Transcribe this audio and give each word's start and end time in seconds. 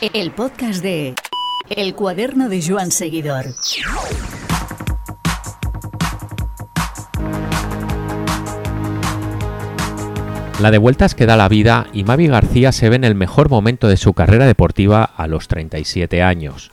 El 0.00 0.30
podcast 0.30 0.80
de 0.80 1.16
El 1.68 1.96
cuaderno 1.96 2.48
de 2.48 2.62
Joan 2.64 2.92
Seguidor. 2.92 3.46
La 10.60 10.70
de 10.70 10.78
vueltas 10.78 11.16
que 11.16 11.26
da 11.26 11.36
la 11.36 11.48
vida 11.48 11.88
y 11.92 12.04
Mavi 12.04 12.28
García 12.28 12.70
se 12.70 12.88
ve 12.88 12.94
en 12.94 13.02
el 13.02 13.16
mejor 13.16 13.48
momento 13.48 13.88
de 13.88 13.96
su 13.96 14.12
carrera 14.12 14.46
deportiva 14.46 15.02
a 15.02 15.26
los 15.26 15.48
37 15.48 16.22
años. 16.22 16.70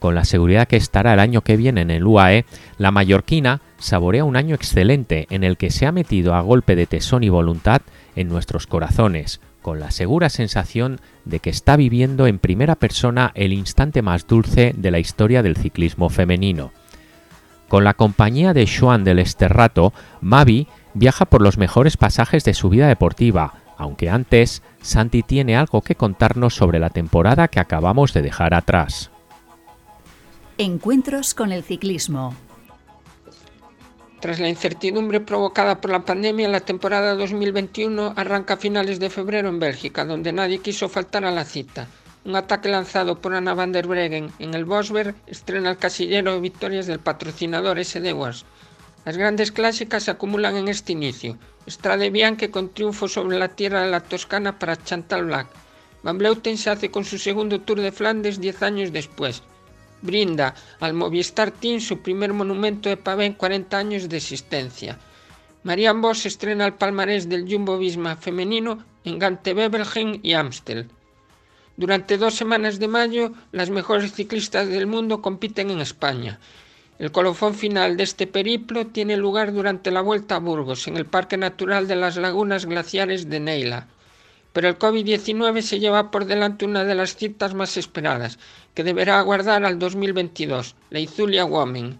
Con 0.00 0.16
la 0.16 0.24
seguridad 0.24 0.66
que 0.66 0.76
estará 0.76 1.14
el 1.14 1.20
año 1.20 1.42
que 1.42 1.56
viene 1.56 1.82
en 1.82 1.92
el 1.92 2.04
UAE, 2.04 2.44
la 2.76 2.90
mallorquina 2.90 3.60
saborea 3.78 4.24
un 4.24 4.34
año 4.34 4.56
excelente 4.56 5.28
en 5.30 5.44
el 5.44 5.56
que 5.56 5.70
se 5.70 5.86
ha 5.86 5.92
metido 5.92 6.34
a 6.34 6.40
golpe 6.40 6.74
de 6.74 6.86
tesón 6.86 7.22
y 7.22 7.28
voluntad 7.28 7.82
en 8.16 8.28
nuestros 8.28 8.66
corazones, 8.66 9.40
con 9.64 9.80
la 9.80 9.90
segura 9.90 10.28
sensación 10.28 11.00
de 11.24 11.40
que 11.40 11.48
está 11.48 11.76
viviendo 11.76 12.26
en 12.26 12.38
primera 12.38 12.74
persona 12.74 13.32
el 13.34 13.54
instante 13.54 14.02
más 14.02 14.26
dulce 14.26 14.74
de 14.76 14.90
la 14.90 14.98
historia 14.98 15.42
del 15.42 15.56
ciclismo 15.56 16.10
femenino. 16.10 16.70
Con 17.68 17.82
la 17.82 17.94
compañía 17.94 18.52
de 18.52 18.68
Joan 18.68 19.04
del 19.04 19.20
Esterrato, 19.20 19.94
Mavi 20.20 20.68
viaja 20.92 21.24
por 21.24 21.40
los 21.40 21.56
mejores 21.56 21.96
pasajes 21.96 22.44
de 22.44 22.52
su 22.52 22.68
vida 22.68 22.88
deportiva, 22.88 23.54
aunque 23.78 24.10
antes 24.10 24.62
Santi 24.82 25.22
tiene 25.22 25.56
algo 25.56 25.80
que 25.80 25.94
contarnos 25.94 26.54
sobre 26.54 26.78
la 26.78 26.90
temporada 26.90 27.48
que 27.48 27.58
acabamos 27.58 28.12
de 28.12 28.20
dejar 28.20 28.52
atrás. 28.52 29.10
Encuentros 30.58 31.32
con 31.32 31.52
el 31.52 31.62
ciclismo. 31.62 32.34
Tras 34.24 34.40
la 34.40 34.48
incertidumbre 34.48 35.20
provocada 35.20 35.82
por 35.82 35.90
la 35.90 36.06
pandemia, 36.06 36.48
la 36.48 36.60
temporada 36.60 37.14
2021 37.14 38.14
arranca 38.16 38.54
a 38.54 38.56
finales 38.56 38.98
de 38.98 39.10
febrero 39.10 39.50
en 39.50 39.58
Bélgica, 39.58 40.06
donde 40.06 40.32
nadie 40.32 40.60
quiso 40.60 40.88
faltar 40.88 41.26
a 41.26 41.30
la 41.30 41.44
cita. 41.44 41.88
Un 42.24 42.34
ataque 42.34 42.70
lanzado 42.70 43.20
por 43.20 43.34
Anna 43.34 43.52
van 43.52 43.72
der 43.72 43.86
Breggen 43.86 44.32
en 44.38 44.54
el 44.54 44.64
Bosberg 44.64 45.14
estrena 45.26 45.72
el 45.72 45.76
casillero 45.76 46.32
de 46.32 46.40
victorias 46.40 46.86
del 46.86 47.00
patrocinador 47.00 47.78
SD 47.84 48.14
Wars. 48.14 48.46
Las 49.04 49.18
grandes 49.18 49.52
clásicas 49.52 50.04
se 50.04 50.12
acumulan 50.12 50.56
en 50.56 50.68
este 50.68 50.92
inicio. 50.92 51.36
Strade 51.68 52.08
Bianche 52.08 52.50
con 52.50 52.70
triunfo 52.72 53.08
sobre 53.08 53.38
la 53.38 53.48
tierra 53.48 53.82
de 53.82 53.90
la 53.90 54.00
Toscana 54.00 54.58
para 54.58 54.82
Chantal 54.82 55.26
Black. 55.26 55.48
Van 56.02 56.16
Bleuten 56.16 56.56
se 56.56 56.70
hace 56.70 56.90
con 56.90 57.04
su 57.04 57.18
segundo 57.18 57.60
Tour 57.60 57.82
de 57.82 57.92
Flandes 57.92 58.40
10 58.40 58.62
años 58.62 58.90
después. 58.90 59.42
Brinda 60.04 60.54
al 60.80 60.92
Movistar 60.92 61.50
Team 61.50 61.80
su 61.80 61.98
primer 61.98 62.32
monumento 62.32 62.88
de 62.88 62.98
pavé 62.98 63.24
en 63.24 63.32
40 63.32 63.78
años 63.78 64.08
de 64.08 64.18
existencia. 64.18 64.98
Marianne 65.62 66.02
Vos 66.02 66.26
estrena 66.26 66.66
el 66.66 66.74
palmarés 66.74 67.26
del 67.28 67.50
Jumbo 67.50 67.78
Visma 67.78 68.16
femenino 68.16 68.84
en 69.04 69.18
Gante 69.18 69.54
Bebelgen 69.54 70.20
y 70.22 70.34
Amstel. 70.34 70.88
Durante 71.76 72.18
dos 72.18 72.34
semanas 72.34 72.78
de 72.78 72.86
mayo, 72.86 73.32
las 73.50 73.70
mejores 73.70 74.12
ciclistas 74.12 74.68
del 74.68 74.86
mundo 74.86 75.22
compiten 75.22 75.70
en 75.70 75.80
España. 75.80 76.38
El 76.98 77.10
colofón 77.10 77.54
final 77.54 77.96
de 77.96 78.04
este 78.04 78.26
periplo 78.26 78.86
tiene 78.86 79.16
lugar 79.16 79.52
durante 79.52 79.90
la 79.90 80.02
vuelta 80.02 80.36
a 80.36 80.38
Burgos, 80.38 80.86
en 80.86 80.96
el 80.96 81.06
Parque 81.06 81.36
Natural 81.36 81.88
de 81.88 81.96
las 81.96 82.16
Lagunas 82.16 82.66
Glaciares 82.66 83.28
de 83.30 83.40
Neila. 83.40 83.88
Pero 84.54 84.68
el 84.68 84.78
COVID-19 84.78 85.60
se 85.60 85.80
lleva 85.80 86.10
por 86.10 86.24
delante 86.24 86.64
una 86.64 86.84
de 86.84 86.94
las 86.94 87.16
citas 87.16 87.52
más 87.52 87.76
esperadas, 87.76 88.38
que 88.72 88.84
deberá 88.84 89.18
aguardar 89.18 89.64
al 89.64 89.78
2022, 89.78 90.76
la 90.90 91.00
Izulia 91.00 91.44
Women. 91.44 91.98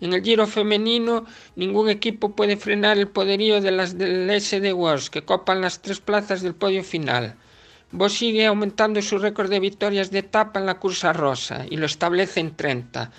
En 0.00 0.12
el 0.14 0.22
Giro 0.22 0.46
femenino, 0.46 1.26
ningún 1.54 1.90
equipo 1.90 2.34
puede 2.34 2.56
frenar 2.56 2.98
el 2.98 3.08
poderío 3.08 3.60
de 3.60 3.70
las 3.70 3.96
del 3.96 4.28
SD 4.40 4.72
Wars, 4.72 5.10
que 5.10 5.24
copan 5.24 5.60
las 5.60 5.80
tres 5.82 6.00
plazas 6.00 6.42
del 6.42 6.54
podio 6.54 6.82
final. 6.82 7.36
Vos 7.92 8.14
sigue 8.14 8.46
aumentando 8.46 9.00
su 9.00 9.18
récord 9.18 9.50
de 9.50 9.60
victorias 9.60 10.10
de 10.10 10.20
etapa 10.20 10.58
en 10.58 10.66
la 10.66 10.78
cursa 10.78 11.12
rosa 11.12 11.66
y 11.70 11.76
lo 11.76 11.86
establece 11.86 12.40
en 12.40 12.56
30. 12.56 13.10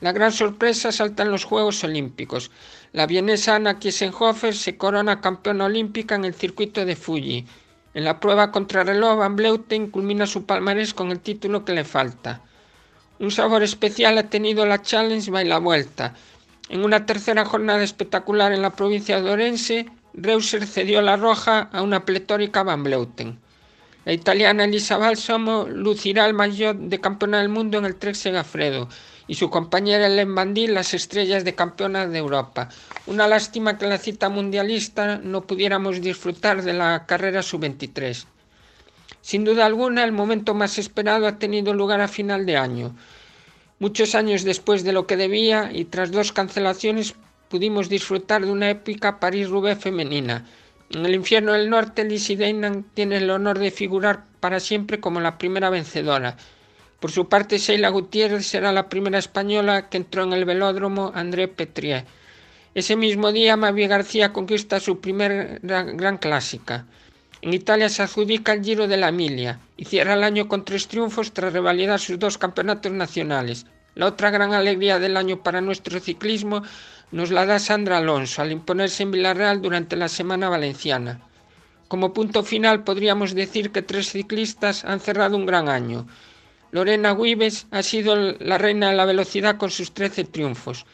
La 0.00 0.12
gran 0.12 0.32
sorpresa 0.32 0.90
salta 0.90 1.22
en 1.22 1.30
los 1.30 1.44
Juegos 1.44 1.84
Olímpicos. 1.84 2.50
La 2.92 3.06
vienesa 3.06 3.54
Anna 3.54 3.78
Kiesenhofer 3.78 4.54
se 4.54 4.76
corona 4.76 5.20
campeona 5.20 5.66
olímpica 5.66 6.16
en 6.16 6.24
el 6.24 6.34
circuito 6.34 6.84
de 6.84 6.96
Fuji. 6.96 7.46
En 7.94 8.04
la 8.04 8.20
prueba 8.20 8.50
contrarreloj, 8.50 9.18
Van 9.18 9.36
Bleuten 9.36 9.90
culmina 9.90 10.26
su 10.26 10.46
palmarés 10.46 10.94
con 10.94 11.10
el 11.10 11.20
título 11.20 11.64
que 11.64 11.74
le 11.74 11.84
falta. 11.84 12.40
Un 13.18 13.30
sabor 13.30 13.62
especial 13.62 14.16
ha 14.16 14.30
tenido 14.30 14.64
la 14.64 14.80
Challenge 14.80 15.30
by 15.30 15.44
la 15.44 15.58
Vuelta. 15.58 16.14
En 16.70 16.84
una 16.84 17.04
tercera 17.04 17.44
jornada 17.44 17.82
espectacular 17.82 18.52
en 18.52 18.62
la 18.62 18.70
provincia 18.70 19.20
de 19.20 19.30
Orense, 19.30 19.86
Reuser 20.14 20.66
cedió 20.66 21.02
la 21.02 21.16
roja 21.16 21.68
a 21.72 21.82
una 21.82 22.04
pletórica 22.04 22.62
Van 22.62 22.82
Bleuten. 22.82 23.38
La 24.04 24.12
italiana 24.12 24.64
Elisa 24.64 24.96
Balsamo 24.96 25.66
lucirá 25.68 26.26
el 26.26 26.34
maillot 26.34 26.76
de 26.76 27.00
campeona 27.00 27.38
del 27.38 27.50
mundo 27.50 27.78
en 27.78 27.84
el 27.84 27.96
Trek 27.96 28.14
Segafredo 28.14 28.88
y 29.26 29.34
su 29.34 29.50
compañera 29.50 30.06
Ellen 30.06 30.34
Bandí 30.34 30.66
las 30.66 30.94
estrellas 30.94 31.44
de 31.44 31.54
campeonas 31.54 32.10
de 32.10 32.18
Europa. 32.18 32.68
Una 33.06 33.28
lástima 33.28 33.78
que 33.78 33.86
la 33.86 33.98
cita 33.98 34.28
mundialista 34.28 35.18
no 35.18 35.42
pudiéramos 35.42 36.00
disfrutar 36.00 36.62
de 36.62 36.72
la 36.72 37.06
carrera 37.06 37.42
sub-23. 37.42 38.26
Sin 39.20 39.44
duda 39.44 39.66
alguna, 39.66 40.04
el 40.04 40.12
momento 40.12 40.54
más 40.54 40.78
esperado 40.78 41.26
ha 41.26 41.38
tenido 41.38 41.74
lugar 41.74 42.00
a 42.00 42.08
final 42.08 42.44
de 42.44 42.56
año. 42.56 42.96
Muchos 43.78 44.14
años 44.14 44.44
después 44.44 44.84
de 44.84 44.92
lo 44.92 45.06
que 45.06 45.16
debía 45.16 45.70
y 45.72 45.84
tras 45.84 46.10
dos 46.10 46.32
cancelaciones 46.32 47.14
pudimos 47.48 47.88
disfrutar 47.88 48.44
de 48.44 48.50
una 48.50 48.70
épica 48.70 49.20
París-Roubaix 49.20 49.78
femenina. 49.80 50.46
En 50.90 51.06
el 51.06 51.14
infierno 51.14 51.52
del 51.52 51.70
norte, 51.70 52.04
Lizzie 52.04 52.36
Deignan 52.36 52.84
tiene 52.94 53.16
el 53.18 53.30
honor 53.30 53.58
de 53.58 53.70
figurar 53.70 54.24
para 54.40 54.60
siempre 54.60 55.00
como 55.00 55.20
la 55.20 55.38
primera 55.38 55.70
vencedora. 55.70 56.36
Por 57.02 57.10
su 57.10 57.28
parte, 57.28 57.58
Sheila 57.58 57.88
Gutiérrez 57.88 58.46
será 58.46 58.70
la 58.70 58.88
primera 58.88 59.18
española 59.18 59.88
que 59.88 59.96
entró 59.96 60.22
en 60.22 60.32
el 60.34 60.44
velódromo 60.44 61.10
André 61.16 61.48
Petrier. 61.48 62.04
Ese 62.76 62.94
mismo 62.94 63.32
día, 63.32 63.56
Mavi 63.56 63.88
García 63.88 64.32
conquista 64.32 64.78
su 64.78 65.00
primer 65.00 65.58
gran 65.64 66.18
clásica. 66.18 66.86
En 67.40 67.54
Italia 67.54 67.88
se 67.88 68.04
adjudica 68.04 68.52
el 68.52 68.62
Giro 68.62 68.86
de 68.86 68.98
la 68.98 69.08
Emilia 69.08 69.58
y 69.76 69.84
cierra 69.84 70.14
el 70.14 70.22
año 70.22 70.46
con 70.46 70.64
tres 70.64 70.86
triunfos 70.86 71.32
tras 71.32 71.52
revalidar 71.52 71.98
sus 71.98 72.20
dos 72.20 72.38
campeonatos 72.38 72.92
nacionales. 72.92 73.66
La 73.96 74.06
otra 74.06 74.30
gran 74.30 74.54
alegría 74.54 75.00
del 75.00 75.16
año 75.16 75.42
para 75.42 75.60
nuestro 75.60 75.98
ciclismo 75.98 76.62
nos 77.10 77.32
la 77.32 77.46
da 77.46 77.58
Sandra 77.58 77.98
Alonso 77.98 78.42
al 78.42 78.52
imponerse 78.52 79.02
en 79.02 79.10
Villarreal 79.10 79.60
durante 79.60 79.96
la 79.96 80.06
Semana 80.06 80.48
Valenciana. 80.48 81.20
Como 81.88 82.14
punto 82.14 82.44
final 82.44 82.84
podríamos 82.84 83.34
decir 83.34 83.72
que 83.72 83.82
tres 83.82 84.12
ciclistas 84.12 84.84
han 84.84 85.00
cerrado 85.00 85.36
un 85.36 85.46
gran 85.46 85.68
año. 85.68 86.06
Lorena 86.72 87.12
Wives 87.12 87.66
ha 87.70 87.82
sido 87.82 88.16
la 88.16 88.56
reina 88.56 88.88
de 88.88 88.96
la 88.96 89.04
velocidad 89.04 89.58
con 89.58 89.70
sus 89.70 89.92
13 89.92 90.24
triunfos. 90.24 90.86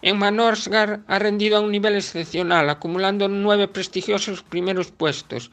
Emma 0.00 0.30
Norsgaard 0.30 1.00
ha 1.06 1.18
rendido 1.18 1.58
a 1.58 1.60
un 1.60 1.70
nivel 1.70 1.94
excepcional, 1.94 2.70
acumulando 2.70 3.28
nueve 3.28 3.68
prestigiosos 3.68 4.42
primeros 4.42 4.90
puestos. 4.90 5.50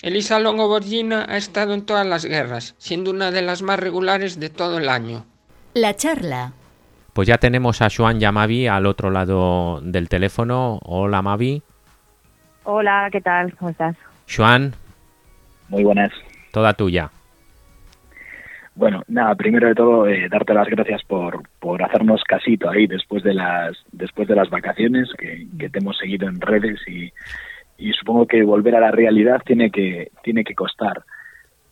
Elisa 0.00 0.38
Longo 0.38 0.66
Borgina 0.66 1.26
ha 1.28 1.36
estado 1.36 1.74
en 1.74 1.84
todas 1.84 2.06
las 2.06 2.24
guerras, 2.24 2.74
siendo 2.78 3.10
una 3.10 3.30
de 3.30 3.42
las 3.42 3.60
más 3.60 3.78
regulares 3.78 4.40
de 4.40 4.48
todo 4.48 4.78
el 4.78 4.88
año. 4.88 5.26
La 5.74 5.94
charla. 5.94 6.52
Pues 7.12 7.28
ya 7.28 7.36
tenemos 7.36 7.82
a 7.82 7.88
Joan 7.94 8.20
Yamavi 8.20 8.66
al 8.66 8.86
otro 8.86 9.10
lado 9.10 9.80
del 9.82 10.08
teléfono. 10.08 10.78
Hola 10.84 11.20
Mavi. 11.20 11.62
Hola, 12.64 13.08
¿qué 13.12 13.20
tal? 13.20 13.54
¿Cómo 13.56 13.72
estás? 13.72 13.96
Joan. 14.34 14.74
Muy 15.68 15.84
buenas. 15.84 16.12
Toda 16.52 16.72
tuya. 16.72 17.10
Bueno, 18.78 19.02
nada, 19.08 19.34
primero 19.34 19.66
de 19.66 19.74
todo, 19.74 20.06
eh, 20.06 20.28
darte 20.30 20.54
las 20.54 20.68
gracias 20.68 21.02
por, 21.02 21.42
por 21.58 21.82
hacernos 21.82 22.22
casito 22.22 22.70
ahí 22.70 22.86
después 22.86 23.24
de 23.24 23.34
las, 23.34 23.76
después 23.90 24.28
de 24.28 24.36
las 24.36 24.48
vacaciones, 24.50 25.08
que, 25.18 25.68
te 25.68 25.78
hemos 25.80 25.98
seguido 25.98 26.28
en 26.28 26.40
redes 26.40 26.78
y, 26.86 27.12
y, 27.76 27.92
supongo 27.94 28.28
que 28.28 28.44
volver 28.44 28.76
a 28.76 28.80
la 28.80 28.92
realidad 28.92 29.42
tiene 29.44 29.72
que, 29.72 30.12
tiene 30.22 30.44
que 30.44 30.54
costar. 30.54 31.02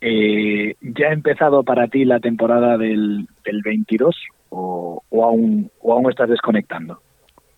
Eh, 0.00 0.75
¿Ya 0.81 1.11
ha 1.11 1.12
empezado 1.12 1.62
para 1.62 1.86
ti 1.86 2.04
la 2.04 2.19
temporada 2.19 2.77
del, 2.77 3.28
del 3.45 3.63
22 3.63 4.16
o, 4.48 5.01
o, 5.09 5.25
aún, 5.25 5.71
o 5.83 5.92
aún 5.92 6.10
estás 6.10 6.28
desconectando? 6.28 7.01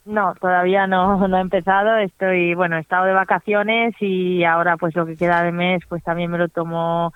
No, 0.04 0.34
todavía 0.38 0.86
no, 0.86 1.26
no 1.26 1.38
he 1.38 1.40
empezado. 1.40 1.96
Estoy, 1.96 2.54
bueno, 2.54 2.76
he 2.76 2.80
estado 2.80 3.06
de 3.06 3.14
vacaciones 3.14 3.94
y 4.00 4.44
ahora 4.44 4.76
pues 4.76 4.94
lo 4.94 5.06
que 5.06 5.16
queda 5.16 5.42
de 5.42 5.52
mes 5.52 5.82
pues 5.88 6.02
también 6.02 6.30
me 6.30 6.36
lo 6.36 6.48
tomo 6.48 7.14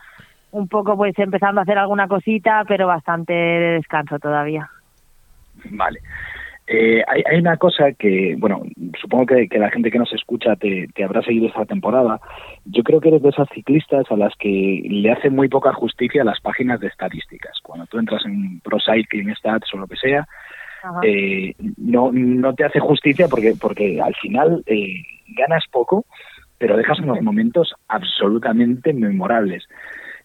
un 0.53 0.69
poco 0.69 0.97
pues 0.97 1.19
empezando 1.19 1.61
a 1.61 1.65
hacer 1.65 1.79
alguna 1.79 2.09
cosita, 2.09 2.65
pero 2.67 2.87
bastante 2.87 3.33
de 3.33 3.73
descanso 3.75 4.19
todavía. 4.19 4.69
Vale. 5.71 6.01
Eh, 6.67 7.03
hay, 7.09 7.23
hay, 7.29 7.39
una 7.39 7.57
cosa 7.57 7.93
que, 7.93 8.37
bueno, 8.39 8.63
supongo 9.01 9.27
que, 9.27 9.49
que 9.49 9.59
la 9.59 9.71
gente 9.71 9.91
que 9.91 9.99
nos 9.99 10.13
escucha 10.13 10.55
te, 10.55 10.87
te, 10.95 11.05
habrá 11.05 11.21
seguido 11.23 11.49
esta 11.49 11.65
temporada. 11.65 12.21
Yo 12.65 12.85
creo 12.85 13.01
que 13.01 13.09
eres 13.09 13.23
de 13.23 13.31
esas 13.31 13.49
ciclistas 13.53 14.05
a 14.11 14.17
las 14.17 14.35
que 14.37 14.83
le 14.89 15.11
hace 15.11 15.29
muy 15.29 15.49
poca 15.49 15.73
justicia 15.73 16.23
a 16.23 16.25
las 16.25 16.41
páginas 16.41 16.79
de 16.81 16.87
estadísticas. 16.87 17.59
Cuando 17.63 17.87
tú 17.87 17.99
entras 17.99 18.25
en 18.25 18.61
Pro 18.61 18.79
Cycling 18.79 19.35
Stats 19.35 19.75
o 19.75 19.79
lo 19.79 19.87
que 19.89 19.97
sea, 19.97 20.27
eh, 21.03 21.55
no, 21.77 22.11
no 22.13 22.55
te 22.55 22.65
hace 22.65 22.81
justicia 22.81 23.29
porque, 23.29 23.55
porque 23.61 24.01
al 24.01 24.15
final 24.15 24.63
eh, 24.67 25.03
ganas 25.37 25.65
poco, 25.71 26.05
pero 26.59 26.77
dejas 26.77 27.01
unos 27.01 27.21
momentos 27.23 27.75
absolutamente 27.89 28.93
memorables. 28.93 29.67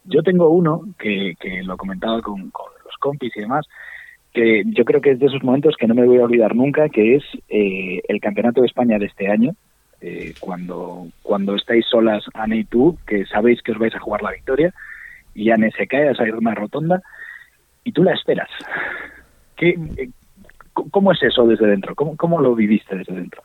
Yo 0.08 0.24
tengo 0.24 0.50
uno 0.50 0.82
que, 0.98 1.36
lo 1.64 1.78
comentaba 1.78 2.22
con, 2.22 2.50
con 2.52 2.68
los 2.84 2.96
compis 3.00 3.36
y 3.36 3.42
demás, 3.42 3.66
que 4.34 4.64
yo 4.68 4.86
creo 4.86 5.02
que 5.02 5.12
es 5.12 5.20
de 5.20 5.26
esos 5.28 5.44
momentos 5.44 5.76
que 5.78 5.88
no 5.88 5.96
me 5.96 6.06
voy 6.06 6.20
a 6.20 6.26
olvidar 6.26 6.56
nunca, 6.56 6.90
que 6.90 7.16
es 7.16 7.24
eh, 7.50 8.02
el 8.08 8.20
Campeonato 8.20 8.62
de 8.62 8.68
España 8.68 9.00
de 9.00 9.08
este 9.08 9.30
año, 9.30 9.56
eh, 10.00 10.34
cuando, 10.40 11.08
cuando 11.24 11.56
estáis 11.56 11.86
solas, 11.88 12.24
Anne 12.34 12.58
y 12.58 12.64
tú, 12.66 12.98
que 13.08 13.26
sabéis 13.26 13.62
que 13.62 13.72
os 13.72 13.80
vais 13.80 13.96
a 13.96 14.00
jugar 14.00 14.22
la 14.22 14.32
victoria, 14.32 14.74
y 15.34 15.50
Anne 15.50 15.72
se 15.76 15.88
cae 15.88 16.10
a 16.10 16.16
salir 16.16 16.36
una 16.36 16.54
rotonda, 16.54 17.02
y 17.84 17.92
tú 17.92 18.04
la 18.04 18.14
esperas. 18.14 18.50
¿Qué, 19.56 19.70
eh, 19.98 20.10
¿Cómo 20.72 21.12
es 21.12 21.24
eso 21.24 21.48
desde 21.48 21.66
dentro? 21.66 21.96
¿Cómo, 21.96 22.16
¿Cómo 22.16 22.40
lo 22.40 22.54
viviste 22.54 22.96
desde 22.96 23.16
dentro? 23.16 23.42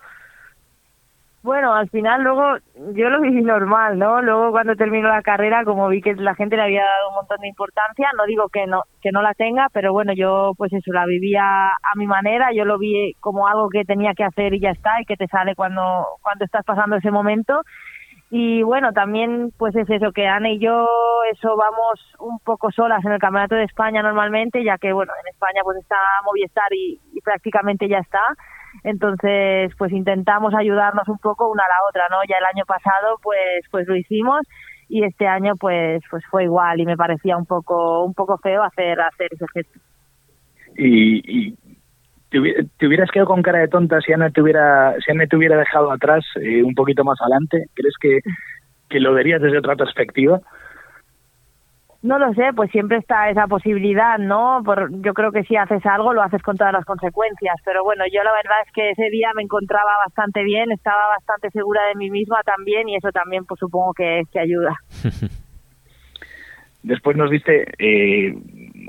Bueno, 1.42 1.74
al 1.74 1.90
final 1.90 2.22
luego 2.22 2.56
yo 2.94 3.10
lo 3.10 3.20
viví 3.20 3.42
normal, 3.42 3.98
¿no? 3.98 4.22
Luego 4.22 4.52
cuando 4.52 4.76
terminó 4.76 5.08
la 5.08 5.22
carrera, 5.22 5.64
como 5.64 5.88
vi 5.88 6.00
que 6.00 6.14
la 6.14 6.36
gente 6.36 6.54
le 6.54 6.62
había 6.62 6.84
dado 6.84 7.08
un 7.08 7.14
montón 7.16 7.40
de 7.40 7.48
importancia, 7.48 8.10
no 8.16 8.26
digo 8.26 8.48
que 8.48 8.68
no 8.68 8.82
que 9.00 9.10
no 9.10 9.22
la 9.22 9.34
tenga, 9.34 9.66
pero 9.72 9.92
bueno, 9.92 10.12
yo 10.12 10.52
pues 10.56 10.72
eso 10.72 10.92
la 10.92 11.04
vivía 11.04 11.42
a 11.42 11.96
mi 11.96 12.06
manera, 12.06 12.50
yo 12.54 12.64
lo 12.64 12.78
vi 12.78 13.14
como 13.18 13.48
algo 13.48 13.68
que 13.70 13.84
tenía 13.84 14.14
que 14.14 14.22
hacer 14.22 14.54
y 14.54 14.60
ya 14.60 14.70
está, 14.70 15.00
y 15.00 15.04
que 15.04 15.16
te 15.16 15.26
sale 15.26 15.56
cuando 15.56 16.06
cuando 16.22 16.44
estás 16.44 16.64
pasando 16.64 16.94
ese 16.96 17.10
momento. 17.10 17.62
Y 18.30 18.62
bueno, 18.62 18.92
también 18.92 19.50
pues 19.58 19.74
es 19.74 19.90
eso 19.90 20.12
que 20.12 20.28
Ana 20.28 20.48
y 20.48 20.60
yo 20.60 20.86
eso 21.32 21.56
vamos 21.56 22.00
un 22.20 22.38
poco 22.38 22.70
solas 22.70 23.04
en 23.04 23.12
el 23.12 23.18
Campeonato 23.18 23.56
de 23.56 23.64
España 23.64 24.00
normalmente, 24.00 24.62
ya 24.62 24.78
que 24.78 24.92
bueno, 24.92 25.12
en 25.20 25.28
España 25.28 25.62
pues 25.64 25.78
está 25.78 25.96
Movistar 26.24 26.72
y, 26.72 27.00
y 27.12 27.20
prácticamente 27.20 27.88
ya 27.88 27.98
está 27.98 28.20
entonces 28.84 29.72
pues 29.78 29.92
intentamos 29.92 30.54
ayudarnos 30.54 31.08
un 31.08 31.18
poco 31.18 31.50
una 31.50 31.62
a 31.62 31.68
la 31.68 31.88
otra 31.88 32.08
no 32.10 32.18
ya 32.28 32.36
el 32.38 32.56
año 32.56 32.64
pasado 32.66 33.18
pues 33.22 33.64
pues 33.70 33.86
lo 33.86 33.96
hicimos 33.96 34.40
y 34.88 35.04
este 35.04 35.26
año 35.26 35.54
pues 35.56 36.02
pues 36.10 36.24
fue 36.30 36.44
igual 36.44 36.80
y 36.80 36.86
me 36.86 36.96
parecía 36.96 37.36
un 37.36 37.46
poco 37.46 38.04
un 38.04 38.14
poco 38.14 38.38
feo 38.38 38.62
hacer 38.62 39.00
hacer 39.00 39.28
ese 39.30 39.46
gesto. 39.54 39.80
Y, 40.76 41.50
y 41.50 41.56
te, 42.30 42.86
hubieras 42.86 43.10
quedado 43.10 43.28
con 43.28 43.42
cara 43.42 43.58
de 43.58 43.68
tonta 43.68 44.00
si 44.00 44.12
Ana 44.12 44.30
te 44.30 44.40
hubiera 44.40 44.94
si 45.04 45.12
Ana 45.12 45.26
te 45.26 45.36
hubiera 45.36 45.56
dejado 45.56 45.92
atrás 45.92 46.24
eh, 46.40 46.62
un 46.62 46.74
poquito 46.74 47.04
más 47.04 47.20
adelante 47.20 47.66
crees 47.74 47.94
que 48.00 48.20
que 48.88 49.00
lo 49.00 49.14
verías 49.14 49.40
desde 49.40 49.58
otra 49.58 49.76
perspectiva 49.76 50.40
no 52.02 52.18
lo 52.18 52.34
sé, 52.34 52.52
pues 52.54 52.70
siempre 52.72 52.98
está 52.98 53.30
esa 53.30 53.46
posibilidad, 53.46 54.18
¿no? 54.18 54.60
Por, 54.64 54.90
yo 55.02 55.14
creo 55.14 55.30
que 55.30 55.44
si 55.44 55.56
haces 55.56 55.86
algo 55.86 56.12
lo 56.12 56.22
haces 56.22 56.42
con 56.42 56.56
todas 56.56 56.72
las 56.72 56.84
consecuencias, 56.84 57.54
pero 57.64 57.84
bueno, 57.84 58.04
yo 58.12 58.24
la 58.24 58.32
verdad 58.32 58.58
es 58.66 58.72
que 58.72 58.90
ese 58.90 59.08
día 59.10 59.30
me 59.36 59.42
encontraba 59.42 59.90
bastante 60.04 60.42
bien, 60.42 60.72
estaba 60.72 61.06
bastante 61.16 61.50
segura 61.50 61.86
de 61.86 61.94
mí 61.94 62.10
misma 62.10 62.42
también 62.44 62.88
y 62.88 62.96
eso 62.96 63.10
también 63.12 63.44
pues 63.44 63.60
supongo 63.60 63.94
que, 63.94 64.22
que 64.32 64.40
ayuda. 64.40 64.76
Después 66.82 67.16
nos 67.16 67.30
diste 67.30 67.66
eh, 67.78 68.34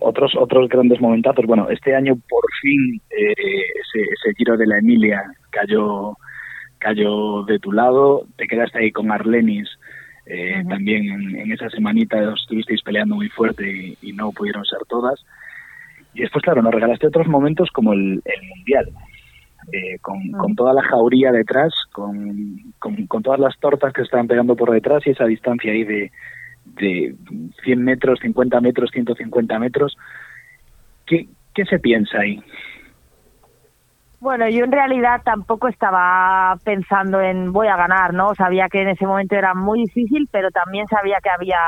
otros 0.01 0.33
otros 0.35 0.67
grandes 0.67 0.99
momentazos. 0.99 1.45
Bueno, 1.45 1.69
este 1.69 1.95
año 1.95 2.15
por 2.27 2.43
fin 2.59 2.99
eh, 3.11 3.33
ese, 3.33 4.01
ese 4.01 4.33
giro 4.35 4.57
de 4.57 4.65
la 4.65 4.79
Emilia 4.79 5.21
cayó 5.51 6.17
cayó 6.79 7.43
de 7.43 7.59
tu 7.59 7.71
lado, 7.71 8.25
te 8.35 8.47
quedaste 8.47 8.79
ahí 8.79 8.91
con 8.91 9.11
Arlenis 9.11 9.69
eh, 10.25 10.63
También 10.67 11.09
en, 11.09 11.51
esa 11.51 11.69
semanita 11.69 12.33
estuvisteis 12.33 12.81
peleando 12.81 13.15
muy 13.15 13.29
fuerte 13.29 13.97
y, 14.01 14.13
no 14.13 14.31
pudieron 14.31 14.63
ser 14.65 14.79
todas. 14.87 15.23
Y 16.13 16.21
después, 16.21 16.43
claro, 16.43 16.61
nos 16.61 16.73
regalaste 16.73 17.07
otros 17.07 17.27
momentos 17.27 17.69
como 17.71 17.93
el, 17.93 18.21
Mundial, 18.55 18.89
eh, 19.71 19.97
con, 20.01 20.31
con, 20.31 20.55
toda 20.55 20.73
la 20.73 20.83
jauría 20.83 21.31
detrás, 21.31 21.73
con, 21.91 22.73
con, 22.79 23.23
todas 23.23 23.39
las 23.39 23.57
tortas 23.59 23.91
que 23.93 24.03
estaban 24.03 24.27
pegando 24.27 24.55
por 24.55 24.71
detrás 24.71 25.05
y 25.05 25.11
esa 25.11 25.25
distancia 25.25 25.71
ahí 25.71 25.83
de, 25.83 26.11
de 26.65 27.15
100 27.63 27.83
metros, 27.83 28.19
50 28.21 28.61
metros, 28.61 28.91
150 28.91 29.59
metros. 29.59 29.97
¿Qué, 31.05 31.27
qué 31.53 31.65
se 31.65 31.79
piensa 31.79 32.19
ahí? 32.19 32.41
Bueno, 34.23 34.47
yo 34.47 34.63
en 34.63 34.71
realidad 34.71 35.21
tampoco 35.25 35.67
estaba 35.67 36.55
pensando 36.63 37.19
en 37.19 37.51
voy 37.51 37.67
a 37.67 37.75
ganar, 37.75 38.13
¿no? 38.13 38.33
Sabía 38.35 38.69
que 38.71 38.81
en 38.81 38.87
ese 38.87 39.05
momento 39.05 39.35
era 39.35 39.53
muy 39.53 39.81
difícil, 39.81 40.29
pero 40.31 40.49
también 40.49 40.87
sabía 40.87 41.17
que 41.21 41.29
había 41.29 41.59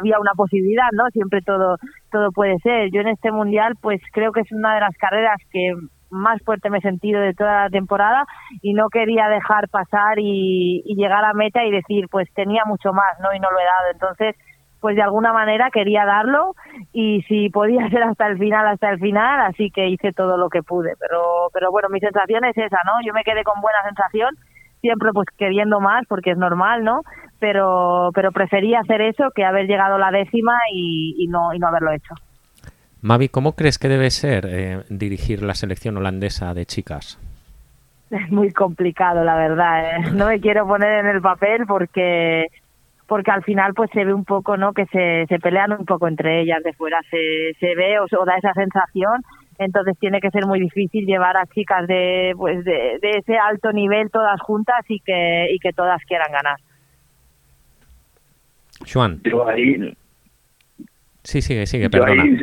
había 0.00 0.18
una 0.18 0.32
posibilidad, 0.34 0.88
¿no? 0.94 1.04
Siempre 1.12 1.42
todo 1.42 1.76
todo 2.10 2.32
puede 2.32 2.58
ser. 2.58 2.90
Yo 2.90 3.02
en 3.02 3.06
este 3.06 3.30
mundial, 3.30 3.74
pues 3.80 4.00
creo 4.12 4.32
que 4.32 4.40
es 4.40 4.50
una 4.50 4.74
de 4.74 4.80
las 4.80 4.96
carreras 4.96 5.38
que 5.52 5.74
más 6.10 6.42
fuerte 6.44 6.70
me 6.70 6.78
he 6.78 6.80
sentido 6.80 7.20
de 7.20 7.34
toda 7.34 7.62
la 7.64 7.70
temporada 7.70 8.24
y 8.62 8.74
no 8.74 8.88
quería 8.88 9.28
dejar 9.28 9.68
pasar 9.68 10.18
y, 10.18 10.82
y 10.84 10.96
llegar 10.96 11.24
a 11.24 11.34
meta 11.34 11.64
y 11.64 11.70
decir, 11.70 12.06
pues 12.10 12.26
tenía 12.34 12.64
mucho 12.66 12.92
más, 12.92 13.14
¿no? 13.22 13.32
Y 13.32 13.38
no 13.38 13.48
lo 13.48 13.60
he 13.60 13.64
dado. 13.64 13.92
Entonces, 13.92 14.34
pues 14.82 14.96
de 14.96 15.02
alguna 15.02 15.32
manera 15.32 15.70
quería 15.70 16.04
darlo 16.04 16.56
y 16.92 17.22
si 17.22 17.48
podía 17.50 17.88
ser 17.90 18.02
hasta 18.02 18.26
el 18.26 18.36
final, 18.36 18.66
hasta 18.66 18.90
el 18.90 18.98
final, 18.98 19.40
así 19.46 19.70
que 19.70 19.88
hice 19.88 20.12
todo 20.12 20.36
lo 20.36 20.50
que 20.50 20.62
pude. 20.62 20.94
Pero, 20.98 21.48
pero 21.54 21.70
bueno, 21.70 21.88
mi 21.88 22.00
sensación 22.00 22.44
es 22.44 22.58
esa, 22.58 22.78
¿no? 22.84 22.94
Yo 23.06 23.14
me 23.14 23.22
quedé 23.22 23.44
con 23.44 23.62
buena 23.62 23.78
sensación, 23.84 24.34
siempre 24.80 25.10
pues 25.14 25.28
queriendo 25.38 25.78
más 25.78 26.04
porque 26.08 26.32
es 26.32 26.36
normal, 26.36 26.82
¿no? 26.82 27.02
Pero, 27.38 28.10
pero 28.12 28.32
prefería 28.32 28.80
hacer 28.80 29.00
eso 29.00 29.30
que 29.34 29.44
haber 29.44 29.66
llegado 29.66 29.94
a 29.94 29.98
la 29.98 30.10
décima 30.10 30.54
y, 30.74 31.14
y 31.16 31.28
no, 31.28 31.54
y 31.54 31.60
no 31.60 31.68
haberlo 31.68 31.92
hecho. 31.92 32.14
Mavi, 33.02 33.28
¿cómo 33.28 33.52
crees 33.52 33.78
que 33.78 33.88
debe 33.88 34.10
ser 34.10 34.46
eh, 34.48 34.82
dirigir 34.88 35.42
la 35.42 35.54
selección 35.54 35.96
holandesa 35.96 36.54
de 36.54 36.66
chicas? 36.66 37.18
Es 38.10 38.30
muy 38.30 38.52
complicado, 38.52 39.24
la 39.24 39.36
verdad. 39.36 39.96
¿eh? 39.96 40.10
No 40.12 40.26
me 40.26 40.38
quiero 40.38 40.66
poner 40.66 40.98
en 40.98 41.06
el 41.06 41.22
papel 41.22 41.66
porque 41.66 42.48
porque 43.12 43.30
al 43.30 43.44
final 43.44 43.74
pues 43.74 43.90
se 43.92 44.06
ve 44.06 44.14
un 44.14 44.24
poco, 44.24 44.56
¿no? 44.56 44.72
Que 44.72 44.86
se, 44.86 45.26
se 45.28 45.38
pelean 45.38 45.70
un 45.72 45.84
poco 45.84 46.08
entre 46.08 46.40
ellas 46.40 46.62
de 46.62 46.72
fuera, 46.72 46.98
se, 47.10 47.52
se 47.60 47.74
ve 47.74 47.98
o, 48.00 48.06
da 48.24 48.36
esa 48.38 48.54
sensación, 48.54 49.20
entonces 49.58 49.98
tiene 50.00 50.18
que 50.18 50.30
ser 50.30 50.46
muy 50.46 50.58
difícil 50.58 51.04
llevar 51.04 51.36
a 51.36 51.44
chicas 51.44 51.86
de, 51.86 52.32
pues 52.38 52.64
de, 52.64 52.98
de 53.02 53.10
ese 53.18 53.36
alto 53.36 53.70
nivel 53.70 54.10
todas 54.10 54.40
juntas 54.40 54.80
y 54.88 54.98
que, 55.00 55.48
y 55.52 55.58
que 55.58 55.74
todas 55.74 56.02
quieran 56.06 56.32
ganar. 56.32 56.56
Juan. 58.90 59.20
Yo 59.24 59.46
ahí 59.46 59.94
Sí, 61.22 61.42
sigue, 61.42 61.66
sigue, 61.66 61.90
perdona. 61.90 62.22
Ahí, 62.22 62.38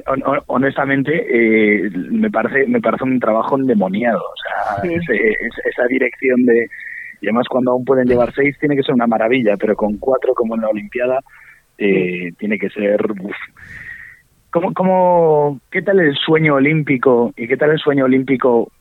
honestamente, 0.46 1.12
eh, 1.16 1.90
me 2.12 2.30
parece 2.30 2.68
me 2.68 2.80
parece 2.80 3.06
un 3.06 3.20
trabajo 3.20 3.58
endemoniado. 3.58 4.20
O 4.22 4.84
sea, 4.84 4.84
ese, 4.84 5.36
esa 5.66 5.88
dirección 5.88 6.46
de, 6.46 6.70
y 7.22 7.28
además 7.28 7.48
cuando 7.50 7.72
aún 7.72 7.86
pueden 7.86 8.08
llevar 8.08 8.34
seis 8.34 8.58
tiene 8.60 8.76
que 8.76 8.84
ser 8.84 8.96
una 8.96 9.08
maravilla, 9.08 9.58
pero 9.58 9.76
con 9.76 9.98
cuatro 9.98 10.34
como 10.34 10.56
en 10.56 10.62
la 10.62 10.70
Olimpiada 10.70 11.20
eh, 11.78 12.32
tiene 12.38 12.58
que 12.58 12.70
ser... 12.70 13.02
Uf. 13.22 13.36
¿Cómo, 14.52 14.74
cómo, 14.74 15.60
¿Qué 15.70 15.84
tal 15.84 16.00
el 16.00 16.16
sueño 16.16 16.56
olímpico 16.56 17.34
y 17.38 17.48
qué 17.48 17.56
tal 17.56 17.70
el 17.70 17.78
sueño 17.78 18.06
olímpico 18.06 18.72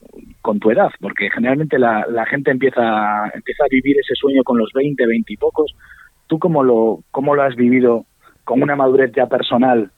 con 0.41 0.59
tu 0.59 0.71
edad? 0.71 0.89
Porque 0.99 1.29
generalmente 1.29 1.77
la, 1.77 2.07
la 2.09 2.25
gente 2.25 2.49
empieza, 2.49 3.29
empieza 3.31 3.63
a 3.65 3.69
vivir 3.69 3.95
ese 3.99 4.15
sueño 4.15 4.43
con 4.43 4.57
los 4.57 4.71
20, 4.73 5.05
20 5.05 5.31
y 5.31 5.37
pocos. 5.37 5.75
¿Tú 6.25 6.39
cómo 6.39 6.63
lo, 6.63 7.03
cómo 7.11 7.35
lo 7.35 7.43
has 7.43 7.55
vivido 7.55 8.05
con 8.45 8.63
una 8.63 8.75
madurez 8.75 9.11
ya 9.15 9.27
personal? 9.27 9.91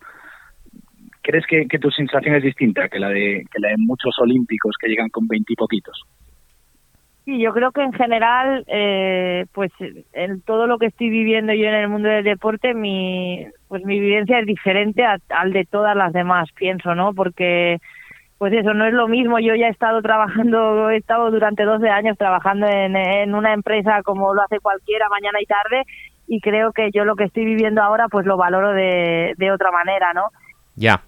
¿Crees 1.21 1.45
que, 1.47 1.67
que 1.67 1.79
tu 1.79 1.89
sensación 1.89 2.35
es 2.35 2.43
distinta 2.43 2.89
que 2.89 2.99
la 2.99 3.07
de, 3.07 3.45
que 3.49 3.59
la 3.61 3.69
de 3.69 3.75
muchos 3.77 4.13
olímpicos 4.19 4.75
que 4.77 4.89
llegan 4.89 5.07
con 5.07 5.25
20 5.25 5.53
y 5.53 5.55
poquitos? 5.55 6.03
Sí, 7.31 7.39
yo 7.39 7.53
creo 7.53 7.71
que 7.71 7.81
en 7.81 7.93
general, 7.93 8.65
eh, 8.67 9.45
pues 9.53 9.71
en 10.11 10.41
todo 10.41 10.67
lo 10.67 10.77
que 10.77 10.87
estoy 10.87 11.09
viviendo 11.09 11.53
yo 11.53 11.65
en 11.65 11.75
el 11.75 11.87
mundo 11.87 12.09
del 12.09 12.25
deporte, 12.25 12.73
mi, 12.73 13.47
pues 13.69 13.85
mi 13.85 14.01
vivencia 14.01 14.39
es 14.39 14.45
diferente 14.45 15.05
al 15.05 15.53
de 15.53 15.63
todas 15.63 15.95
las 15.95 16.11
demás, 16.11 16.49
pienso, 16.53 16.93
¿no? 16.93 17.13
Porque, 17.13 17.77
pues 18.37 18.51
eso, 18.51 18.73
no 18.73 18.85
es 18.85 18.93
lo 18.93 19.07
mismo. 19.07 19.39
Yo 19.39 19.55
ya 19.55 19.67
he 19.67 19.69
estado 19.69 20.01
trabajando, 20.01 20.89
he 20.89 20.97
estado 20.97 21.31
durante 21.31 21.63
12 21.63 21.87
años 21.87 22.17
trabajando 22.17 22.67
en, 22.67 22.97
en 22.97 23.33
una 23.33 23.53
empresa 23.53 24.03
como 24.03 24.33
lo 24.33 24.41
hace 24.41 24.59
cualquiera, 24.59 25.07
mañana 25.07 25.39
y 25.41 25.45
tarde, 25.45 25.83
y 26.27 26.41
creo 26.41 26.73
que 26.73 26.91
yo 26.91 27.05
lo 27.05 27.15
que 27.15 27.23
estoy 27.23 27.45
viviendo 27.45 27.81
ahora, 27.81 28.07
pues 28.11 28.25
lo 28.25 28.35
valoro 28.35 28.73
de, 28.73 29.35
de 29.37 29.51
otra 29.53 29.71
manera, 29.71 30.11
¿no? 30.13 30.25
Ya 30.75 31.01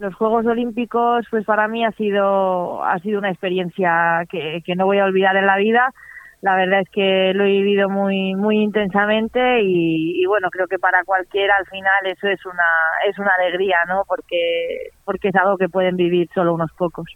los 0.00 0.14
Juegos 0.14 0.46
Olímpicos, 0.46 1.26
pues 1.30 1.44
para 1.44 1.68
mí 1.68 1.84
ha 1.84 1.92
sido, 1.92 2.82
ha 2.82 2.98
sido 3.00 3.18
una 3.18 3.30
experiencia 3.30 4.24
que, 4.30 4.62
no 4.74 4.86
voy 4.86 4.98
a 4.98 5.04
olvidar 5.04 5.36
en 5.36 5.46
la 5.46 5.58
vida. 5.58 5.92
La 6.40 6.56
verdad 6.56 6.80
es 6.80 6.88
que 6.88 7.32
lo 7.34 7.44
he 7.44 7.48
vivido 7.48 7.90
muy, 7.90 8.34
muy 8.34 8.62
intensamente 8.62 9.60
y, 9.62 10.24
bueno, 10.24 10.48
creo 10.50 10.66
que 10.68 10.78
para 10.78 11.04
cualquiera 11.04 11.54
al 11.58 11.66
final 11.66 12.06
eso 12.06 12.28
es 12.28 12.44
una, 12.46 12.62
es 13.10 13.18
una 13.18 13.30
alegría, 13.38 13.76
¿no? 13.86 14.04
Porque, 14.08 14.88
porque 15.04 15.28
es 15.28 15.36
algo 15.36 15.58
que 15.58 15.68
pueden 15.68 15.96
vivir 15.96 16.30
solo 16.34 16.54
unos 16.54 16.72
pocos. 16.78 17.06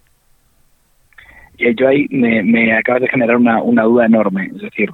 Y 1.57 1.73
yo 1.73 1.87
ahí 1.87 2.05
me, 2.11 2.43
me 2.43 2.77
acabas 2.77 3.01
de 3.01 3.07
generar 3.07 3.37
una, 3.37 3.63
una 3.63 3.81
duda 3.81 4.05
enorme. 4.05 4.51
Es 4.53 4.61
decir, 4.61 4.91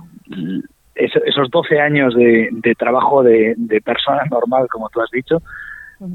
esos 0.96 1.50
12 1.50 1.82
años 1.82 2.16
de, 2.16 2.48
de 2.52 2.74
trabajo 2.76 3.22
de, 3.22 3.54
de 3.58 3.82
persona 3.82 4.24
normal, 4.32 4.68
como 4.72 4.88
tú 4.90 5.02
has 5.02 5.12
dicho, 5.12 5.42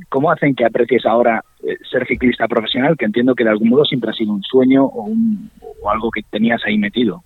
¿Cómo 0.09 0.31
hacen 0.31 0.55
que 0.55 0.65
aprecies 0.65 1.07
ahora 1.07 1.43
eh, 1.63 1.77
ser 1.91 2.07
ciclista 2.07 2.49
profesional, 2.49 2.97
que 2.97 3.05
entiendo 3.05 3.35
que 3.35 3.45
de 3.45 3.51
algún 3.51 3.69
modo 3.69 3.85
siempre 3.85 4.11
ha 4.11 4.15
sido 4.15 4.33
un 4.33 4.43
sueño 4.43 4.85
o, 4.85 5.05
un, 5.05 5.51
o 5.83 5.91
algo 5.91 6.11
que 6.11 6.23
tenías 6.23 6.61
ahí 6.67 6.77
metido? 6.77 7.23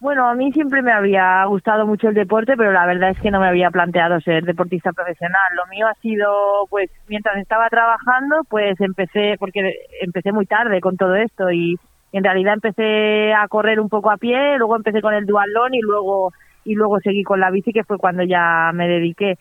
Bueno, 0.00 0.28
a 0.28 0.34
mí 0.34 0.50
siempre 0.50 0.82
me 0.82 0.90
había 0.90 1.44
gustado 1.44 1.86
mucho 1.86 2.08
el 2.08 2.14
deporte, 2.14 2.54
pero 2.56 2.72
la 2.72 2.86
verdad 2.86 3.10
es 3.10 3.20
que 3.20 3.30
no 3.30 3.38
me 3.38 3.46
había 3.46 3.70
planteado 3.70 4.20
ser 4.20 4.42
deportista 4.42 4.92
profesional. 4.92 5.40
Lo 5.54 5.64
mío 5.66 5.86
ha 5.86 5.94
sido, 6.00 6.66
pues, 6.68 6.90
mientras 7.06 7.36
estaba 7.36 7.68
trabajando, 7.68 8.42
pues 8.48 8.80
empecé, 8.80 9.36
porque 9.38 9.60
empecé 10.00 10.32
muy 10.32 10.46
tarde 10.46 10.80
con 10.80 10.96
todo 10.96 11.14
esto 11.14 11.52
y 11.52 11.76
en 12.10 12.24
realidad 12.24 12.54
empecé 12.54 13.32
a 13.32 13.46
correr 13.46 13.78
un 13.78 13.88
poco 13.88 14.10
a 14.10 14.16
pie, 14.16 14.58
luego 14.58 14.74
empecé 14.74 15.00
con 15.00 15.14
el 15.14 15.24
dualón 15.24 15.72
y 15.72 15.80
luego 15.80 16.32
y 16.64 16.74
luego 16.74 16.98
seguí 17.00 17.22
con 17.22 17.38
la 17.38 17.50
bici, 17.50 17.72
que 17.72 17.84
fue 17.84 17.98
cuando 17.98 18.24
ya 18.24 18.70
me 18.74 18.88
dediqué 18.88 19.36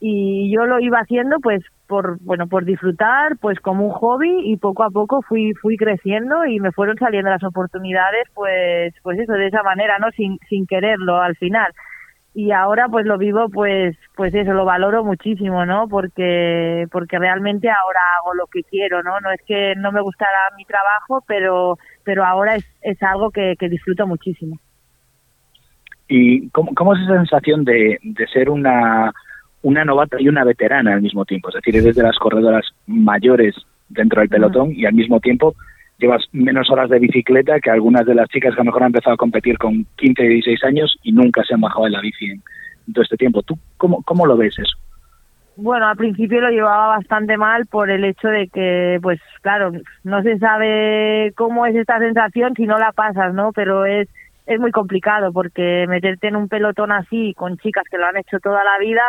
y 0.00 0.50
yo 0.50 0.64
lo 0.64 0.80
iba 0.80 0.98
haciendo 0.98 1.38
pues 1.40 1.62
por 1.86 2.18
bueno 2.22 2.46
por 2.46 2.64
disfrutar 2.64 3.36
pues 3.38 3.60
como 3.60 3.84
un 3.84 3.92
hobby 3.92 4.50
y 4.50 4.56
poco 4.56 4.82
a 4.82 4.90
poco 4.90 5.20
fui 5.20 5.52
fui 5.52 5.76
creciendo 5.76 6.46
y 6.46 6.58
me 6.58 6.72
fueron 6.72 6.96
saliendo 6.96 7.30
las 7.30 7.44
oportunidades 7.44 8.26
pues 8.34 8.94
pues 9.02 9.18
eso 9.18 9.34
de 9.34 9.48
esa 9.48 9.62
manera 9.62 9.98
no 9.98 10.10
sin 10.12 10.38
sin 10.48 10.66
quererlo 10.66 11.20
al 11.20 11.36
final. 11.36 11.70
Y 12.32 12.52
ahora 12.52 12.88
pues 12.88 13.04
lo 13.04 13.18
vivo 13.18 13.50
pues 13.50 13.96
pues 14.16 14.34
eso 14.34 14.54
lo 14.54 14.64
valoro 14.64 15.04
muchísimo 15.04 15.66
no 15.66 15.86
porque 15.88 16.86
porque 16.90 17.18
realmente 17.18 17.68
ahora 17.68 18.00
hago 18.18 18.34
lo 18.34 18.46
que 18.46 18.62
quiero 18.62 19.02
no 19.02 19.20
no 19.20 19.30
es 19.32 19.42
que 19.46 19.74
no 19.76 19.92
me 19.92 20.00
gustara 20.00 20.38
mi 20.56 20.64
trabajo 20.64 21.22
pero 21.26 21.76
pero 22.04 22.24
ahora 22.24 22.54
es, 22.54 22.64
es 22.80 23.02
algo 23.02 23.30
que, 23.30 23.54
que 23.58 23.68
disfruto 23.68 24.06
muchísimo. 24.06 24.58
Y 26.08 26.48
cómo, 26.50 26.74
cómo 26.74 26.94
es 26.94 27.02
esa 27.02 27.16
sensación 27.18 27.64
de, 27.64 27.98
de 28.02 28.26
ser 28.28 28.48
una 28.48 29.12
una 29.62 29.84
novata 29.84 30.16
y 30.20 30.28
una 30.28 30.44
veterana 30.44 30.94
al 30.94 31.02
mismo 31.02 31.24
tiempo. 31.24 31.48
Es 31.48 31.56
decir, 31.56 31.76
eres 31.76 31.96
de 31.96 32.02
las 32.02 32.18
corredoras 32.18 32.66
mayores 32.86 33.54
dentro 33.88 34.20
del 34.20 34.28
pelotón 34.28 34.72
y 34.74 34.86
al 34.86 34.94
mismo 34.94 35.20
tiempo 35.20 35.54
llevas 35.98 36.24
menos 36.32 36.70
horas 36.70 36.88
de 36.88 36.98
bicicleta 36.98 37.60
que 37.60 37.70
algunas 37.70 38.06
de 38.06 38.14
las 38.14 38.28
chicas 38.28 38.54
que 38.54 38.60
a 38.60 38.64
lo 38.64 38.70
mejor 38.70 38.82
han 38.82 38.88
empezado 38.88 39.14
a 39.14 39.18
competir 39.18 39.58
con 39.58 39.86
15 39.96 40.24
y 40.24 40.28
16 40.28 40.64
años 40.64 40.96
y 41.02 41.12
nunca 41.12 41.42
se 41.44 41.54
han 41.54 41.60
bajado 41.60 41.84
de 41.84 41.90
la 41.90 42.00
bici 42.00 42.30
en, 42.30 42.42
todo 42.92 43.02
este 43.02 43.16
tiempo. 43.16 43.42
¿Tú 43.42 43.58
cómo, 43.76 44.02
cómo 44.02 44.26
lo 44.26 44.36
ves 44.36 44.58
eso? 44.58 44.76
Bueno, 45.56 45.86
al 45.86 45.96
principio 45.96 46.40
lo 46.40 46.48
llevaba 46.48 46.96
bastante 46.96 47.36
mal 47.36 47.66
por 47.66 47.90
el 47.90 48.04
hecho 48.04 48.28
de 48.28 48.48
que, 48.48 48.98
pues 49.02 49.20
claro, 49.42 49.72
no 50.04 50.22
se 50.22 50.38
sabe 50.38 51.32
cómo 51.36 51.66
es 51.66 51.76
esta 51.76 51.98
sensación 51.98 52.54
si 52.56 52.66
no 52.66 52.78
la 52.78 52.92
pasas, 52.92 53.34
¿no? 53.34 53.52
Pero 53.52 53.84
es, 53.84 54.08
es 54.46 54.58
muy 54.58 54.70
complicado 54.70 55.32
porque 55.32 55.86
meterte 55.86 56.28
en 56.28 56.36
un 56.36 56.48
pelotón 56.48 56.92
así 56.92 57.34
con 57.36 57.58
chicas 57.58 57.84
que 57.90 57.98
lo 57.98 58.06
han 58.06 58.16
hecho 58.16 58.38
toda 58.40 58.64
la 58.64 58.78
vida, 58.78 59.02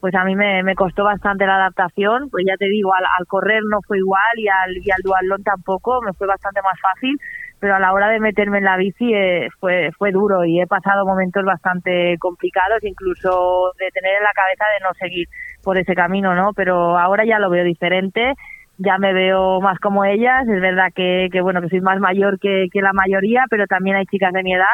pues 0.00 0.14
a 0.14 0.24
mí 0.24 0.36
me, 0.36 0.74
costó 0.74 1.04
bastante 1.04 1.46
la 1.46 1.56
adaptación, 1.56 2.28
pues 2.30 2.44
ya 2.46 2.56
te 2.56 2.66
digo, 2.66 2.92
al, 2.94 3.26
correr 3.26 3.62
no 3.64 3.80
fue 3.86 3.98
igual 3.98 4.20
y 4.36 4.48
al, 4.48 4.76
y 4.76 4.90
al 4.90 5.42
tampoco, 5.42 6.00
me 6.02 6.12
fue 6.12 6.26
bastante 6.26 6.60
más 6.62 6.78
fácil, 6.80 7.16
pero 7.58 7.74
a 7.74 7.80
la 7.80 7.92
hora 7.92 8.08
de 8.08 8.20
meterme 8.20 8.58
en 8.58 8.64
la 8.64 8.76
bici 8.76 9.14
eh, 9.14 9.48
fue, 9.58 9.90
fue 9.96 10.12
duro 10.12 10.44
y 10.44 10.60
he 10.60 10.66
pasado 10.66 11.06
momentos 11.06 11.44
bastante 11.44 12.16
complicados, 12.18 12.84
incluso 12.84 13.72
de 13.78 13.90
tener 13.90 14.16
en 14.16 14.22
la 14.22 14.32
cabeza 14.34 14.64
de 14.74 14.84
no 14.84 14.94
seguir 14.94 15.28
por 15.64 15.78
ese 15.78 15.94
camino, 15.94 16.34
¿no? 16.34 16.52
Pero 16.52 16.98
ahora 16.98 17.24
ya 17.24 17.38
lo 17.38 17.48
veo 17.48 17.64
diferente, 17.64 18.34
ya 18.78 18.98
me 18.98 19.14
veo 19.14 19.60
más 19.60 19.78
como 19.78 20.04
ellas, 20.04 20.46
es 20.46 20.60
verdad 20.60 20.92
que, 20.94 21.28
que 21.32 21.40
bueno, 21.40 21.62
que 21.62 21.70
soy 21.70 21.80
más 21.80 21.98
mayor 21.98 22.38
que, 22.38 22.66
que 22.70 22.82
la 22.82 22.92
mayoría, 22.92 23.44
pero 23.48 23.66
también 23.66 23.96
hay 23.96 24.04
chicas 24.04 24.32
de 24.34 24.42
mi 24.42 24.54
edad, 24.54 24.66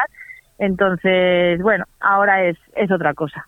entonces, 0.59 1.61
bueno, 1.61 1.85
ahora 2.01 2.43
es, 2.43 2.57
es 2.75 2.91
otra 2.91 3.13
cosa. 3.13 3.45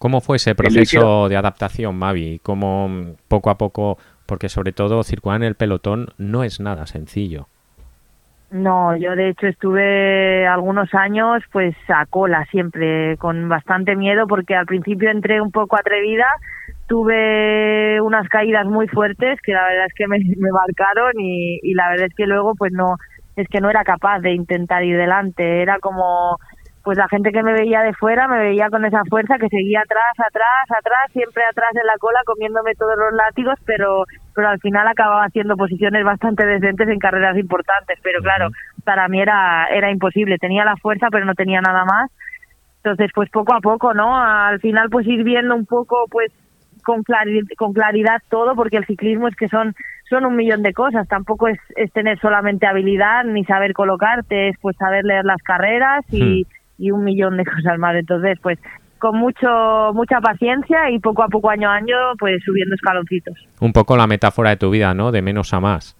¿Cómo 0.00 0.22
fue 0.22 0.38
ese 0.38 0.54
proceso 0.54 1.28
de 1.28 1.36
adaptación, 1.36 1.94
Mavi? 1.94 2.40
¿Cómo 2.42 2.88
mm, 2.88 3.16
poco 3.28 3.50
a 3.50 3.58
poco, 3.58 3.98
porque 4.24 4.48
sobre 4.48 4.72
todo 4.72 5.02
circular 5.02 5.42
en 5.42 5.46
el 5.46 5.56
pelotón 5.56 6.08
no 6.16 6.42
es 6.42 6.58
nada 6.58 6.86
sencillo? 6.86 7.48
No, 8.50 8.96
yo 8.96 9.14
de 9.14 9.28
hecho 9.28 9.46
estuve 9.46 10.46
algunos 10.46 10.94
años 10.94 11.42
pues 11.52 11.76
a 11.88 12.06
cola 12.06 12.46
siempre, 12.50 13.18
con 13.18 13.50
bastante 13.50 13.94
miedo 13.94 14.26
porque 14.26 14.54
al 14.54 14.64
principio 14.64 15.10
entré 15.10 15.42
un 15.42 15.50
poco 15.50 15.76
atrevida, 15.76 16.26
tuve 16.86 18.00
unas 18.00 18.26
caídas 18.30 18.64
muy 18.64 18.88
fuertes 18.88 19.38
que 19.42 19.52
la 19.52 19.64
verdad 19.64 19.84
es 19.86 19.94
que 19.94 20.08
me, 20.08 20.18
marcaron 20.50 21.12
y, 21.20 21.60
y 21.62 21.74
la 21.74 21.90
verdad 21.90 22.06
es 22.06 22.14
que 22.14 22.26
luego 22.26 22.54
pues 22.54 22.72
no, 22.72 22.96
es 23.36 23.46
que 23.48 23.60
no 23.60 23.68
era 23.68 23.84
capaz 23.84 24.20
de 24.20 24.32
intentar 24.32 24.82
ir 24.82 24.96
delante, 24.96 25.62
era 25.62 25.78
como 25.78 26.38
pues 26.82 26.96
la 26.96 27.08
gente 27.08 27.30
que 27.30 27.42
me 27.42 27.52
veía 27.52 27.82
de 27.82 27.92
fuera 27.92 28.26
me 28.26 28.38
veía 28.38 28.70
con 28.70 28.84
esa 28.84 29.02
fuerza 29.04 29.38
que 29.38 29.48
seguía 29.48 29.80
atrás, 29.80 30.12
atrás, 30.16 30.78
atrás, 30.78 31.12
siempre 31.12 31.42
atrás 31.50 31.70
en 31.74 31.86
la 31.86 31.98
cola 31.98 32.20
comiéndome 32.24 32.74
todos 32.74 32.96
los 32.96 33.12
látigos, 33.12 33.58
pero 33.66 34.04
pero 34.34 34.48
al 34.48 34.60
final 34.60 34.86
acababa 34.88 35.24
haciendo 35.24 35.56
posiciones 35.56 36.04
bastante 36.04 36.46
decentes 36.46 36.88
en 36.88 36.98
carreras 36.98 37.36
importantes, 37.36 37.98
pero 38.02 38.22
claro, 38.22 38.48
para 38.84 39.08
mí 39.08 39.20
era 39.20 39.66
era 39.70 39.90
imposible, 39.90 40.38
tenía 40.38 40.64
la 40.64 40.76
fuerza 40.76 41.08
pero 41.10 41.26
no 41.26 41.34
tenía 41.34 41.60
nada 41.60 41.84
más. 41.84 42.10
Entonces, 42.82 43.10
pues 43.14 43.28
poco 43.28 43.52
a 43.52 43.60
poco, 43.60 43.92
¿no? 43.92 44.16
Al 44.16 44.58
final 44.60 44.88
pues 44.88 45.06
ir 45.06 45.22
viendo 45.22 45.54
un 45.54 45.66
poco 45.66 46.06
pues 46.10 46.32
con, 46.82 47.02
claridad, 47.02 47.44
con 47.58 47.74
claridad 47.74 48.22
todo, 48.30 48.54
porque 48.54 48.78
el 48.78 48.86
ciclismo 48.86 49.28
es 49.28 49.36
que 49.36 49.48
son 49.48 49.74
son 50.08 50.24
un 50.24 50.34
millón 50.34 50.62
de 50.62 50.72
cosas, 50.72 51.06
tampoco 51.06 51.46
es, 51.46 51.58
es 51.76 51.92
tener 51.92 52.18
solamente 52.18 52.66
habilidad 52.66 53.22
ni 53.24 53.44
saber 53.44 53.74
colocarte, 53.74 54.48
es 54.48 54.56
pues 54.60 54.76
saber 54.76 55.04
leer 55.04 55.24
las 55.24 55.40
carreras 55.42 56.04
y 56.10 56.44
hmm 56.44 56.59
y 56.80 56.90
un 56.90 57.04
millón 57.04 57.36
de 57.36 57.44
cosas 57.56 57.78
más. 57.78 57.94
Entonces, 57.94 58.38
pues 58.42 58.58
con 58.98 59.16
mucho 59.16 59.92
mucha 59.94 60.20
paciencia 60.20 60.90
y 60.90 60.98
poco 60.98 61.22
a 61.22 61.28
poco, 61.28 61.50
año 61.50 61.70
a 61.70 61.76
año, 61.76 61.96
pues 62.18 62.42
subiendo 62.44 62.74
escaloncitos. 62.74 63.34
Un 63.60 63.72
poco 63.72 63.96
la 63.96 64.06
metáfora 64.06 64.50
de 64.50 64.56
tu 64.56 64.70
vida, 64.70 64.94
¿no? 64.94 65.12
De 65.12 65.22
menos 65.22 65.54
a 65.54 65.60
más. 65.60 65.96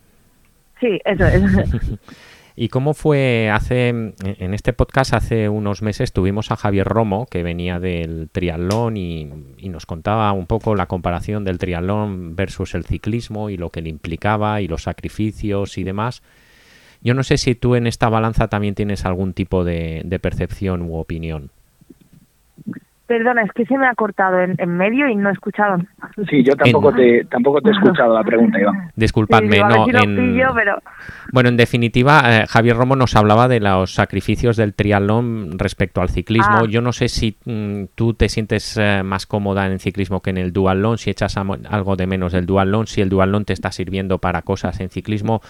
Sí, 0.80 1.00
eso 1.04 1.24
es. 1.26 1.42
¿Y 2.56 2.68
cómo 2.68 2.92
fue 2.92 3.48
hace, 3.50 3.88
en 3.88 4.54
este 4.54 4.74
podcast 4.74 5.14
hace 5.14 5.48
unos 5.48 5.80
meses 5.80 6.12
tuvimos 6.12 6.50
a 6.50 6.56
Javier 6.56 6.86
Romo, 6.86 7.26
que 7.26 7.42
venía 7.42 7.78
del 7.80 8.28
triatlón 8.30 8.98
y, 8.98 9.30
y, 9.56 9.70
nos 9.70 9.86
contaba 9.86 10.30
un 10.32 10.46
poco 10.46 10.74
la 10.74 10.84
comparación 10.84 11.44
del 11.44 11.56
triatlón 11.56 12.36
versus 12.36 12.74
el 12.74 12.84
ciclismo 12.84 13.48
y 13.48 13.56
lo 13.56 13.70
que 13.70 13.80
le 13.80 13.88
implicaba 13.88 14.60
y 14.60 14.68
los 14.68 14.82
sacrificios 14.82 15.78
y 15.78 15.84
demás. 15.84 16.22
Yo 17.02 17.14
no 17.14 17.22
sé 17.22 17.38
si 17.38 17.54
tú 17.54 17.74
en 17.74 17.86
esta 17.86 18.08
balanza 18.08 18.48
también 18.48 18.74
tienes 18.74 19.06
algún 19.06 19.32
tipo 19.32 19.64
de, 19.64 20.18
percepción 20.20 20.82
u 20.82 20.96
opinión. 20.96 21.50
Perdona, 23.06 23.42
es 23.42 23.50
que 23.52 23.66
se 23.66 23.76
me 23.76 23.88
ha 23.88 23.94
cortado 23.96 24.38
en, 24.38 24.76
medio 24.76 25.08
y 25.08 25.16
no 25.16 25.30
he 25.30 25.32
escuchado. 25.32 25.78
Sí, 26.28 26.44
yo 26.44 26.54
tampoco 26.54 26.92
te 26.92 27.24
tampoco 27.24 27.60
te 27.60 27.70
he 27.70 27.72
escuchado 27.72 28.14
la 28.14 28.22
pregunta, 28.22 28.60
Iván. 28.60 28.92
Disculpadme, 28.94 29.58
no. 29.58 29.86
Bueno, 31.32 31.48
en 31.48 31.56
definitiva, 31.56 32.22
eh, 32.26 32.46
Javier 32.46 32.76
Romo 32.76 32.94
nos 32.94 33.16
hablaba 33.16 33.48
de 33.48 33.58
los 33.58 33.94
sacrificios 33.94 34.56
del 34.56 34.74
triatlón 34.74 35.58
respecto 35.58 36.00
al 36.00 36.08
ciclismo. 36.08 36.58
Ah. 36.58 36.66
Yo 36.68 36.82
no 36.82 36.92
sé 36.92 37.08
si 37.08 37.36
mm, 37.44 37.86
tú 37.96 38.14
te 38.14 38.28
sientes 38.28 38.76
eh, 38.76 39.02
más 39.02 39.26
cómoda 39.26 39.66
en 39.66 39.72
el 39.72 39.80
ciclismo 39.80 40.22
que 40.22 40.30
en 40.30 40.38
el 40.38 40.52
dualón, 40.52 40.96
si 40.96 41.10
echas 41.10 41.36
algo 41.36 41.96
de 41.96 42.06
menos 42.06 42.30
del 42.30 42.46
dualón, 42.46 42.86
si 42.86 43.00
el 43.00 43.08
dualón 43.08 43.44
te 43.44 43.54
está 43.54 43.72
sirviendo 43.72 44.18
para 44.18 44.42
cosas 44.42 44.78
en 44.78 44.88
ciclismo 44.88 45.40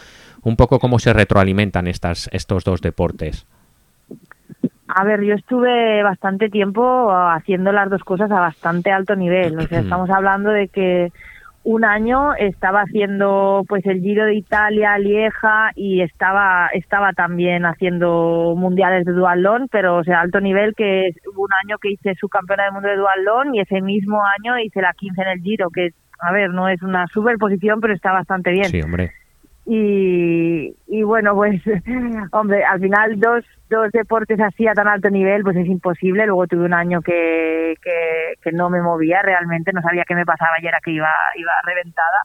un 0.43 0.57
poco 0.57 0.79
cómo 0.79 0.99
se 0.99 1.13
retroalimentan 1.13 1.87
estas, 1.87 2.29
estos 2.33 2.65
dos 2.65 2.81
deportes. 2.81 3.47
A 4.89 5.05
ver, 5.05 5.23
yo 5.23 5.35
estuve 5.35 6.03
bastante 6.03 6.49
tiempo 6.49 7.11
haciendo 7.13 7.71
las 7.71 7.89
dos 7.91 8.03
cosas 8.03 8.31
a 8.31 8.41
bastante 8.41 8.91
alto 8.91 9.15
nivel. 9.15 9.59
O 9.59 9.63
sea, 9.63 9.81
estamos 9.81 10.11
hablando 10.11 10.51
de 10.51 10.69
que 10.69 11.13
un 11.63 11.85
año 11.85 12.35
estaba 12.35 12.81
haciendo 12.81 13.65
pues 13.69 13.85
el 13.87 14.01
Giro 14.01 14.25
de 14.25 14.35
Italia, 14.35 14.99
Lieja 14.99 15.71
y 15.77 16.01
estaba 16.01 16.69
estaba 16.73 17.13
también 17.13 17.67
haciendo 17.67 18.55
mundiales 18.57 19.05
de 19.05 19.13
dualón, 19.13 19.69
pero 19.71 19.99
o 19.99 20.05
sea, 20.05 20.21
alto 20.21 20.41
nivel 20.41 20.75
que 20.75 21.11
hubo 21.31 21.43
un 21.43 21.51
año 21.65 21.79
que 21.79 21.93
hice 21.93 22.15
su 22.15 22.29
campeona 22.29 22.65
del 22.65 22.73
mundo 22.73 22.89
de 22.89 22.97
dualón 22.97 23.55
y 23.55 23.61
ese 23.61 23.83
mismo 23.83 24.23
año 24.39 24.59
hice 24.59 24.81
la 24.81 24.95
15 24.95 25.21
en 25.23 25.29
el 25.29 25.41
Giro, 25.41 25.69
que 25.71 25.91
a 26.19 26.33
ver, 26.33 26.51
no 26.51 26.69
es 26.69 26.83
una 26.83 27.07
superposición, 27.09 27.81
pero 27.81 27.95
está 27.95 28.13
bastante 28.13 28.51
bien. 28.51 28.67
Sí, 28.67 28.81
hombre. 28.83 29.13
Y, 29.73 30.75
y 30.89 31.05
bueno, 31.05 31.33
pues, 31.37 31.63
hombre, 32.33 32.65
al 32.65 32.81
final 32.81 33.21
dos, 33.21 33.45
dos 33.69 33.93
deportes 33.93 34.41
así 34.41 34.67
a 34.67 34.75
tan 34.75 34.89
alto 34.89 35.11
nivel, 35.11 35.45
pues 35.45 35.57
es 35.57 35.67
imposible. 35.69 36.27
Luego 36.27 36.49
tuve 36.49 36.65
un 36.65 36.75
año 36.75 37.01
que, 37.03 37.77
que, 37.81 38.33
que 38.43 38.51
no 38.51 38.69
me 38.69 38.83
movía 38.83 39.23
realmente, 39.23 39.71
no 39.73 39.81
sabía 39.81 40.03
qué 40.09 40.17
me 40.17 40.27
pasaba 40.27 40.57
y 40.61 40.67
era 40.67 40.81
que 40.85 40.91
iba, 40.91 41.13
iba 41.37 41.53
reventada 41.65 42.19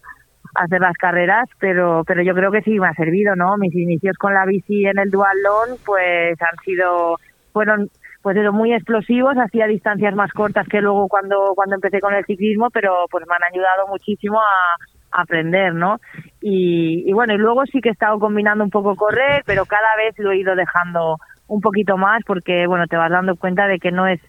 a 0.55 0.63
hacer 0.63 0.81
las 0.81 0.97
carreras, 0.97 1.47
pero, 1.59 2.03
pero 2.07 2.23
yo 2.23 2.33
creo 2.33 2.51
que 2.51 2.63
sí 2.63 2.79
me 2.79 2.87
ha 2.87 2.95
servido, 2.95 3.35
¿no? 3.35 3.57
Mis 3.57 3.75
inicios 3.75 4.17
con 4.17 4.33
la 4.33 4.47
bici 4.47 4.83
en 4.87 4.97
el 4.97 5.11
dualón, 5.11 5.77
pues 5.85 6.41
han 6.41 6.57
sido, 6.63 7.17
fueron 7.53 7.91
pues 8.23 8.37
muy 8.53 8.73
explosivos, 8.73 9.37
hacía 9.37 9.67
distancias 9.67 10.15
más 10.15 10.31
cortas 10.31 10.67
que 10.67 10.81
luego 10.81 11.07
cuando, 11.07 11.51
cuando 11.53 11.75
empecé 11.75 11.99
con 11.99 12.15
el 12.15 12.25
ciclismo, 12.25 12.71
pero 12.71 13.05
pues 13.11 13.23
me 13.29 13.35
han 13.35 13.53
ayudado 13.53 13.87
muchísimo 13.87 14.39
a, 14.39 14.77
aprender, 15.15 15.73
¿no? 15.73 15.99
Y, 16.41 17.11
bueno, 17.13 17.33
y 17.33 17.37
luego 17.37 17.65
sí 17.65 17.81
que 17.81 17.89
he 17.89 17.91
estado 17.91 18.19
combinando 18.19 18.63
un 18.63 18.69
poco 18.69 18.95
correr, 18.95 19.43
pero 19.45 19.65
cada 19.65 19.95
vez 19.97 20.13
lo 20.17 20.31
he 20.31 20.37
ido 20.37 20.55
dejando 20.55 21.17
un 21.47 21.61
poquito 21.61 21.97
más 21.97 22.21
porque, 22.25 22.67
bueno, 22.67 22.87
te 22.87 22.97
vas 22.97 23.11
dando 23.11 23.35
cuenta 23.35 23.67
de 23.67 23.79
que 23.79 23.91
no 23.91 24.07
es 24.07 24.19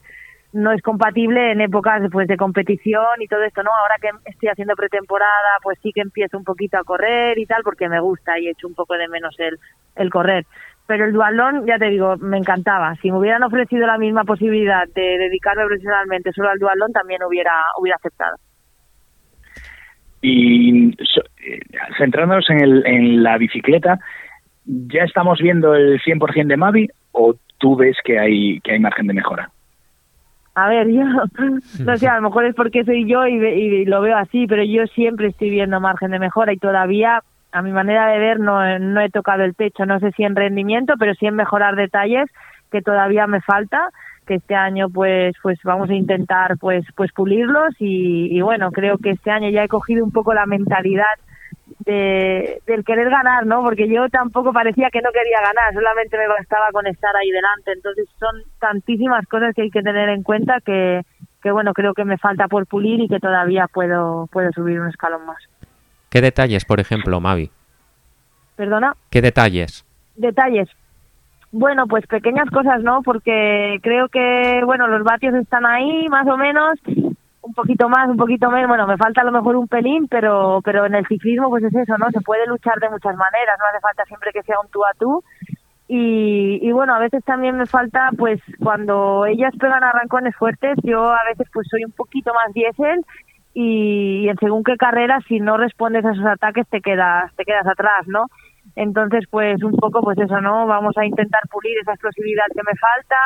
no 0.53 0.71
es 0.71 0.81
compatible 0.81 1.51
en 1.51 1.61
épocas 1.61 2.01
después 2.01 2.27
de 2.27 2.37
competición 2.37 3.21
y 3.21 3.27
todo 3.27 3.43
esto, 3.43 3.61
¿no? 3.63 3.69
Ahora 3.69 3.95
que 4.01 4.09
estoy 4.31 4.49
haciendo 4.49 4.75
pretemporada, 4.75 5.59
pues 5.61 5.77
sí 5.83 5.91
que 5.93 6.01
empiezo 6.01 6.37
un 6.37 6.45
poquito 6.45 6.77
a 6.77 6.83
correr 6.83 7.37
y 7.37 7.45
tal 7.45 7.61
porque 7.63 7.89
me 7.89 7.99
gusta 7.99 8.39
y 8.39 8.47
echo 8.47 8.67
un 8.67 8.73
poco 8.73 8.95
de 8.95 9.07
menos 9.09 9.35
el, 9.39 9.59
el 9.95 10.09
correr. 10.09 10.45
pero 10.87 11.05
el 11.05 11.11
dualón, 11.11 11.65
ya 11.67 11.77
te 11.77 11.89
digo, 11.89 12.15
me 12.17 12.37
encantaba. 12.37 12.95
Si 13.01 13.11
me 13.11 13.19
hubieran 13.19 13.43
ofrecido 13.43 13.85
la 13.85 13.97
misma 13.97 14.23
posibilidad 14.23 14.87
de 14.95 15.17
dedicarme 15.19 15.65
profesionalmente 15.65 16.31
solo 16.31 16.49
al 16.49 16.59
dualón, 16.59 16.91
también 16.93 17.21
hubiera, 17.23 17.53
hubiera 17.79 17.97
aceptado. 17.97 18.37
Y 20.21 20.89
eh, 20.89 21.59
centrándonos 21.97 22.49
en, 22.49 22.61
el, 22.61 22.85
en 22.85 23.23
la 23.23 23.37
bicicleta, 23.37 23.99
¿ya 24.65 25.03
estamos 25.03 25.39
viendo 25.39 25.75
el 25.75 25.99
100% 26.01 26.47
de 26.47 26.57
Mavi 26.57 26.89
o 27.11 27.35
tú 27.57 27.75
ves 27.75 27.97
que 28.03 28.19
hay, 28.19 28.59
que 28.61 28.73
hay 28.73 28.79
margen 28.79 29.07
de 29.07 29.13
mejora? 29.13 29.49
A 30.55 30.69
ver, 30.69 30.87
yo 30.89 31.03
no 31.85 31.97
sé, 31.97 32.07
a 32.07 32.15
lo 32.15 32.23
mejor 32.23 32.45
es 32.45 32.55
porque 32.55 32.83
soy 32.83 33.07
yo 33.07 33.27
y, 33.27 33.35
y, 33.35 33.85
lo 33.85 34.01
veo 34.01 34.17
así, 34.17 34.47
pero 34.47 34.63
yo 34.63 34.87
siempre 34.87 35.27
estoy 35.27 35.51
viendo 35.51 35.79
margen 35.79 36.11
de 36.11 36.19
mejora 36.19 36.51
y 36.51 36.57
todavía, 36.57 37.21
a 37.51 37.61
mi 37.61 37.71
manera 37.71 38.07
de 38.07 38.17
ver, 38.17 38.39
no, 38.39 38.79
no 38.79 39.01
he 39.01 39.09
tocado 39.09 39.43
el 39.43 39.55
techo. 39.55 39.85
No 39.85 39.99
sé 39.99 40.11
si 40.13 40.23
en 40.23 40.35
rendimiento, 40.35 40.95
pero 40.97 41.13
sí 41.13 41.27
en 41.27 41.35
mejorar 41.35 41.75
detalles 41.75 42.27
que 42.71 42.81
todavía 42.81 43.27
me 43.27 43.39
falta 43.41 43.89
que 44.27 44.35
este 44.35 44.53
año 44.53 44.89
pues 44.89 45.35
pues 45.41 45.57
vamos 45.63 45.89
a 45.89 45.95
intentar 45.95 46.57
pues 46.59 46.85
pues 46.95 47.11
pulirlos 47.13 47.73
y, 47.79 48.37
y 48.37 48.41
bueno 48.41 48.71
creo 48.71 48.97
que 48.99 49.11
este 49.11 49.31
año 49.31 49.49
ya 49.49 49.63
he 49.63 49.67
cogido 49.67 50.03
un 50.05 50.11
poco 50.11 50.33
la 50.33 50.45
mentalidad 50.45 51.05
de, 51.79 52.61
del 52.65 52.83
querer 52.83 53.09
ganar, 53.09 53.45
¿no? 53.45 53.61
Porque 53.61 53.87
yo 53.87 54.09
tampoco 54.09 54.51
parecía 54.51 54.89
que 54.91 55.01
no 55.01 55.09
quería 55.11 55.39
ganar, 55.41 55.73
solamente 55.73 56.17
me 56.17 56.27
bastaba 56.27 56.67
con 56.71 56.85
estar 56.87 57.15
ahí 57.15 57.31
delante. 57.31 57.71
Entonces 57.71 58.07
son 58.19 58.43
tantísimas 58.59 59.25
cosas 59.27 59.55
que 59.55 59.63
hay 59.63 59.69
que 59.69 59.81
tener 59.81 60.09
en 60.09 60.23
cuenta 60.23 60.59
que, 60.65 61.01
que 61.41 61.51
bueno, 61.51 61.73
creo 61.73 61.93
que 61.93 62.05
me 62.05 62.17
falta 62.17 62.47
por 62.47 62.67
pulir 62.67 62.99
y 62.99 63.07
que 63.07 63.19
todavía 63.19 63.67
puedo, 63.71 64.27
puedo 64.31 64.51
subir 64.51 64.79
un 64.79 64.89
escalón 64.89 65.25
más. 65.25 65.41
¿Qué 66.09 66.21
detalles, 66.21 66.65
por 66.65 66.79
ejemplo, 66.79 67.19
Mavi? 67.19 67.51
¿Perdona? 68.55 68.93
¿Qué 69.09 69.21
detalles? 69.21 69.85
Detalles. 70.15 70.69
Bueno, 71.51 71.87
pues 71.87 72.05
pequeñas 72.07 72.49
cosas, 72.49 72.83
¿no? 72.83 73.01
Porque 73.03 73.79
creo 73.81 74.09
que, 74.09 74.61
bueno, 74.65 74.87
los 74.87 75.03
vatios 75.03 75.33
están 75.35 75.65
ahí, 75.65 76.07
más 76.09 76.27
o 76.27 76.37
menos, 76.37 76.73
un 77.41 77.53
poquito 77.53 77.87
más, 77.87 78.09
un 78.09 78.17
poquito 78.17 78.51
menos, 78.51 78.67
bueno, 78.67 78.85
me 78.85 78.97
falta 78.97 79.21
a 79.21 79.23
lo 79.23 79.31
mejor 79.31 79.55
un 79.55 79.67
pelín, 79.67 80.07
pero 80.09 80.59
pero 80.63 80.85
en 80.85 80.95
el 80.95 81.07
ciclismo 81.07 81.49
pues 81.49 81.63
es 81.63 81.73
eso, 81.73 81.97
¿no? 81.97 82.09
Se 82.11 82.21
puede 82.21 82.45
luchar 82.47 82.75
de 82.79 82.89
muchas 82.89 83.15
maneras, 83.15 83.57
no 83.57 83.65
hace 83.69 83.79
falta 83.79 84.03
siempre 84.05 84.31
que 84.33 84.43
sea 84.43 84.59
un 84.59 84.69
tú 84.69 84.83
a 84.83 84.93
tú. 84.99 85.23
Y, 85.87 86.59
y 86.61 86.71
bueno, 86.73 86.93
a 86.93 86.99
veces 86.99 87.23
también 87.23 87.55
me 87.55 87.65
falta, 87.65 88.09
pues 88.17 88.41
cuando 88.59 89.25
ellas 89.25 89.53
pegan 89.57 89.85
arrancones 89.85 90.35
fuertes, 90.35 90.77
yo 90.83 91.09
a 91.09 91.23
veces 91.29 91.47
pues 91.53 91.65
soy 91.71 91.85
un 91.85 91.93
poquito 91.93 92.33
más 92.33 92.53
diésel 92.53 93.05
y, 93.59 94.29
en 94.29 94.37
según 94.37 94.63
qué 94.63 94.77
carrera, 94.77 95.19
si 95.27 95.39
no 95.39 95.57
respondes 95.57 96.05
a 96.05 96.11
esos 96.11 96.25
ataques 96.25 96.67
te 96.67 96.79
quedas, 96.79 97.33
te 97.35 97.43
quedas 97.43 97.65
atrás, 97.65 98.05
¿no? 98.05 98.25
Entonces, 98.77 99.23
pues 99.31 99.63
un 99.63 99.75
poco, 99.75 100.01
pues 100.01 100.19
eso, 100.19 100.39
¿no? 100.39 100.67
Vamos 100.67 100.95
a 100.97 101.05
intentar 101.05 101.41
pulir 101.49 101.75
esa 101.81 101.93
explosividad 101.93 102.45
que 102.53 102.61
me 102.61 102.77
falta. 102.77 103.17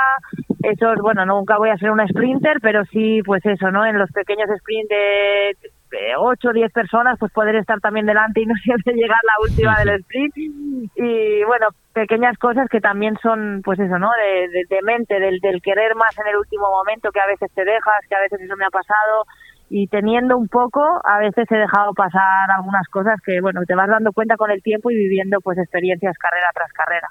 Eso, 0.63 1.01
bueno, 1.01 1.25
nunca 1.25 1.57
voy 1.57 1.69
a 1.69 1.77
ser 1.77 1.91
una 1.91 2.07
sprinter, 2.07 2.59
pero 2.61 2.85
sí, 2.85 3.21
pues 3.25 3.45
eso, 3.45 3.69
¿no? 3.69 3.85
En 3.85 3.99
los 3.99 4.09
pequeños 4.13 4.47
sprints 4.59 4.87
de 4.87 6.15
8 6.17 6.47
o 6.47 6.53
10 6.53 6.71
personas, 6.71 7.19
pues 7.19 7.33
poder 7.33 7.55
estar 7.57 7.81
también 7.81 8.05
delante 8.05 8.39
y 8.39 8.45
no 8.45 8.55
siempre 8.63 8.93
llegar 8.93 9.19
la 9.23 9.43
última 9.43 9.77
del 9.79 9.99
sprint. 9.99 10.37
Y 10.37 11.43
bueno, 11.43 11.67
pequeñas 11.91 12.37
cosas 12.37 12.69
que 12.69 12.79
también 12.79 13.17
son, 13.21 13.61
pues 13.61 13.77
eso, 13.77 13.99
¿no? 13.99 14.09
De, 14.23 14.47
de, 14.47 14.63
de 14.69 14.81
mente, 14.83 15.19
del, 15.19 15.39
del 15.41 15.61
querer 15.61 15.95
más 15.95 16.17
en 16.17 16.27
el 16.27 16.37
último 16.37 16.69
momento, 16.69 17.11
que 17.11 17.19
a 17.19 17.27
veces 17.27 17.51
te 17.53 17.65
dejas, 17.65 18.07
que 18.07 18.15
a 18.15 18.21
veces 18.21 18.39
eso 18.39 18.55
me 18.55 18.63
ha 18.63 18.69
pasado 18.69 19.25
y 19.73 19.87
teniendo 19.87 20.37
un 20.37 20.49
poco, 20.49 20.81
a 21.05 21.19
veces 21.19 21.49
he 21.49 21.55
dejado 21.55 21.93
pasar 21.93 22.51
algunas 22.57 22.85
cosas 22.89 23.15
que, 23.25 23.39
bueno, 23.39 23.61
te 23.65 23.73
vas 23.73 23.87
dando 23.87 24.11
cuenta 24.11 24.35
con 24.35 24.51
el 24.51 24.61
tiempo 24.61 24.91
y 24.91 24.95
viviendo 24.95 25.39
pues 25.39 25.57
experiencias 25.57 26.17
carrera 26.17 26.49
tras 26.53 26.73
carrera. 26.73 27.07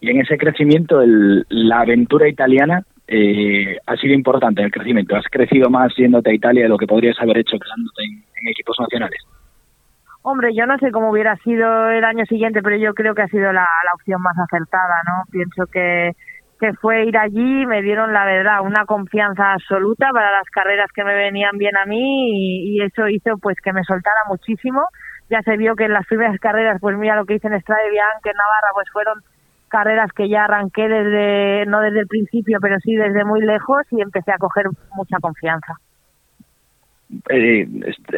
Y 0.00 0.10
en 0.10 0.20
ese 0.20 0.38
crecimiento, 0.38 1.02
el, 1.02 1.44
la 1.48 1.80
aventura 1.80 2.28
italiana 2.28 2.84
eh, 3.08 3.78
ha 3.84 3.96
sido 3.96 4.14
importante 4.14 4.60
en 4.60 4.66
el 4.66 4.70
crecimiento. 4.70 5.16
¿Has 5.16 5.26
crecido 5.28 5.68
más 5.70 5.92
yéndote 5.96 6.30
a 6.30 6.34
Italia 6.34 6.62
de 6.62 6.68
lo 6.68 6.78
que 6.78 6.86
podrías 6.86 7.20
haber 7.20 7.38
hecho 7.38 7.58
quedándote 7.58 8.04
en, 8.04 8.12
en 8.40 8.48
equipos 8.52 8.76
nacionales? 8.78 9.18
Hombre, 10.22 10.54
yo 10.54 10.66
no 10.66 10.78
sé 10.78 10.92
cómo 10.92 11.10
hubiera 11.10 11.34
sido 11.38 11.90
el 11.90 12.04
año 12.04 12.26
siguiente, 12.26 12.62
pero 12.62 12.76
yo 12.76 12.94
creo 12.94 13.16
que 13.16 13.22
ha 13.22 13.28
sido 13.28 13.52
la, 13.52 13.66
la 13.66 13.94
opción 13.94 14.22
más 14.22 14.38
acertada, 14.38 14.94
¿no? 15.04 15.24
Pienso 15.32 15.66
que 15.66 16.12
que 16.58 16.72
fue 16.74 17.04
ir 17.04 17.16
allí, 17.16 17.66
me 17.66 17.82
dieron 17.82 18.12
la 18.12 18.24
verdad 18.24 18.60
una 18.62 18.84
confianza 18.84 19.52
absoluta 19.52 20.10
para 20.12 20.32
las 20.32 20.48
carreras 20.50 20.90
que 20.92 21.04
me 21.04 21.14
venían 21.14 21.56
bien 21.56 21.76
a 21.76 21.86
mí 21.86 22.30
y, 22.30 22.76
y, 22.76 22.82
eso 22.82 23.08
hizo 23.08 23.36
pues 23.38 23.56
que 23.62 23.72
me 23.72 23.84
soltara 23.84 24.20
muchísimo. 24.28 24.82
Ya 25.30 25.42
se 25.42 25.56
vio 25.56 25.76
que 25.76 25.84
en 25.84 25.92
las 25.92 26.06
primeras 26.06 26.38
carreras, 26.40 26.78
pues 26.80 26.96
mira 26.96 27.16
lo 27.16 27.26
que 27.26 27.34
hice 27.34 27.48
en 27.48 27.54
Estrada 27.54 27.82
de 27.84 27.90
Bianca, 27.90 28.30
en 28.30 28.36
Navarra, 28.36 28.68
pues 28.74 28.88
fueron 28.92 29.22
carreras 29.68 30.10
que 30.12 30.28
ya 30.28 30.44
arranqué 30.44 30.88
desde, 30.88 31.66
no 31.66 31.80
desde 31.80 32.00
el 32.00 32.06
principio, 32.06 32.58
pero 32.60 32.78
sí 32.80 32.94
desde 32.96 33.24
muy 33.24 33.42
lejos 33.42 33.82
y 33.90 34.00
empecé 34.00 34.32
a 34.32 34.38
coger 34.38 34.66
mucha 34.96 35.18
confianza. 35.20 35.74
Eh, 37.30 37.66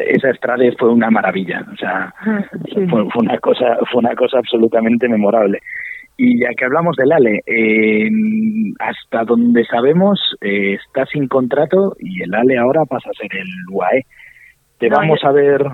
esa 0.07 0.31
Estrada 0.31 0.64
fue 0.79 0.90
una 0.90 1.11
maravilla, 1.11 1.64
o 1.72 1.76
sea, 1.76 2.12
sí. 2.74 2.87
fue, 2.88 3.09
fue, 3.11 3.22
una 3.22 3.38
cosa, 3.38 3.79
fue 3.90 4.00
una 4.00 4.14
cosa 4.14 4.38
absolutamente 4.38 5.09
memorable. 5.09 5.61
Y 6.22 6.38
ya 6.38 6.50
que 6.50 6.66
hablamos 6.66 6.96
del 6.96 7.12
Ale, 7.12 7.42
eh, 7.46 8.11
hasta 8.78 9.24
donde 9.24 9.64
sabemos 9.64 10.37
eh, 10.42 10.74
está 10.74 11.06
sin 11.06 11.28
contrato 11.28 11.96
y 11.98 12.22
el 12.22 12.35
Ale 12.35 12.59
ahora 12.59 12.85
pasa 12.85 13.09
a 13.09 13.14
ser 13.14 13.35
el 13.35 13.48
UAE. 13.70 14.04
Te 14.78 14.90
no, 14.90 14.98
vamos 14.98 15.18
yo... 15.22 15.28
a 15.28 15.33
ver. 15.33 15.64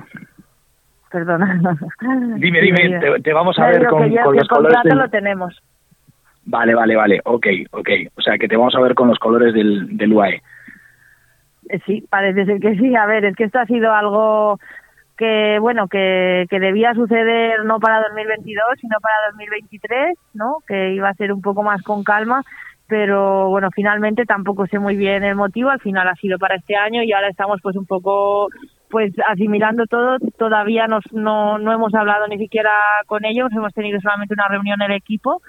Perdona. 1.10 1.60
Dime, 2.36 2.60
dime, 2.60 3.00
te, 3.00 3.22
te 3.22 3.32
vamos 3.32 3.58
a 3.58 3.66
ver 3.66 3.86
con, 3.88 4.08
los 4.36 4.46
colores. 4.46 4.78
Del... 4.84 4.98
lo 4.98 5.08
tenemos. 5.08 5.60
Vale, 6.44 6.76
vale, 6.76 6.94
vale. 6.94 7.20
Ok, 7.24 7.46
ok. 7.72 7.88
O 8.14 8.22
sea 8.22 8.38
que 8.38 8.46
te 8.46 8.56
vamos 8.56 8.76
a 8.76 8.80
ver 8.80 8.94
con 8.94 9.08
los 9.08 9.18
colores 9.18 9.52
del, 9.52 9.96
del 9.96 10.12
UAE. 10.12 10.42
Eh, 11.70 11.80
sí, 11.86 12.06
parece 12.08 12.44
ser 12.44 12.60
que 12.60 12.76
sí. 12.76 12.94
A 12.94 13.06
ver, 13.06 13.24
es 13.24 13.34
que 13.34 13.44
esto 13.44 13.58
ha 13.58 13.66
sido 13.66 13.92
algo 13.92 14.60
que 15.16 15.58
bueno 15.60 15.88
que, 15.88 16.46
que 16.50 16.60
debía 16.60 16.94
suceder 16.94 17.64
no 17.64 17.80
para 17.80 18.02
2022 18.08 18.64
sino 18.80 18.96
para 19.00 19.14
2023 19.30 20.18
no 20.34 20.58
que 20.66 20.92
iba 20.92 21.08
a 21.08 21.14
ser 21.14 21.32
un 21.32 21.40
poco 21.40 21.62
más 21.62 21.82
con 21.82 22.04
calma 22.04 22.42
pero 22.86 23.48
bueno 23.48 23.68
finalmente 23.74 24.24
tampoco 24.24 24.66
sé 24.66 24.78
muy 24.78 24.96
bien 24.96 25.24
el 25.24 25.34
motivo 25.34 25.70
al 25.70 25.80
final 25.80 26.06
ha 26.08 26.14
sido 26.16 26.38
para 26.38 26.56
este 26.56 26.76
año 26.76 27.02
y 27.02 27.12
ahora 27.12 27.28
estamos 27.28 27.60
pues 27.62 27.76
un 27.76 27.86
poco 27.86 28.48
pues 28.90 29.12
asimilando 29.26 29.86
todo 29.86 30.18
todavía 30.38 30.86
nos, 30.86 31.04
no 31.12 31.58
no 31.58 31.72
hemos 31.72 31.94
hablado 31.94 32.26
ni 32.28 32.38
siquiera 32.38 32.70
con 33.06 33.24
ellos 33.24 33.50
hemos 33.52 33.72
tenido 33.72 34.00
solamente 34.00 34.34
una 34.34 34.48
reunión 34.48 34.82
el 34.82 34.92
equipo 34.92 35.40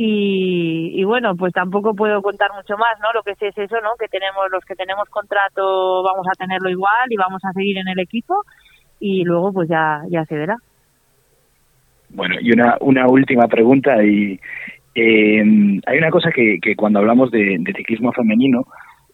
y, 0.00 0.92
y, 0.94 1.02
bueno, 1.02 1.34
pues 1.34 1.52
tampoco 1.52 1.92
puedo 1.92 2.22
contar 2.22 2.52
mucho 2.54 2.76
más, 2.76 3.00
¿no? 3.02 3.12
Lo 3.12 3.24
que 3.24 3.34
sé 3.34 3.48
es 3.48 3.58
eso, 3.58 3.80
¿no? 3.82 3.96
Que 3.98 4.06
tenemos, 4.06 4.48
los 4.48 4.64
que 4.64 4.76
tenemos 4.76 5.08
contrato 5.08 6.04
vamos 6.04 6.24
a 6.28 6.38
tenerlo 6.38 6.70
igual 6.70 7.10
y 7.10 7.16
vamos 7.16 7.44
a 7.44 7.52
seguir 7.52 7.78
en 7.78 7.88
el 7.88 7.98
equipo 7.98 8.44
y 9.00 9.24
luego 9.24 9.52
pues 9.52 9.68
ya, 9.68 10.02
ya 10.08 10.24
se 10.26 10.36
verá. 10.36 10.56
Bueno, 12.10 12.36
y 12.40 12.52
una, 12.52 12.76
una 12.80 13.06
última 13.06 13.48
pregunta 13.48 14.02
y 14.02 14.38
eh, 14.94 15.80
hay 15.86 15.98
una 15.98 16.10
cosa 16.10 16.30
que, 16.30 16.58
que 16.60 16.74
cuando 16.74 16.98
hablamos 16.98 17.30
de, 17.30 17.56
de 17.60 17.72
ciclismo 17.74 18.12
femenino 18.12 18.64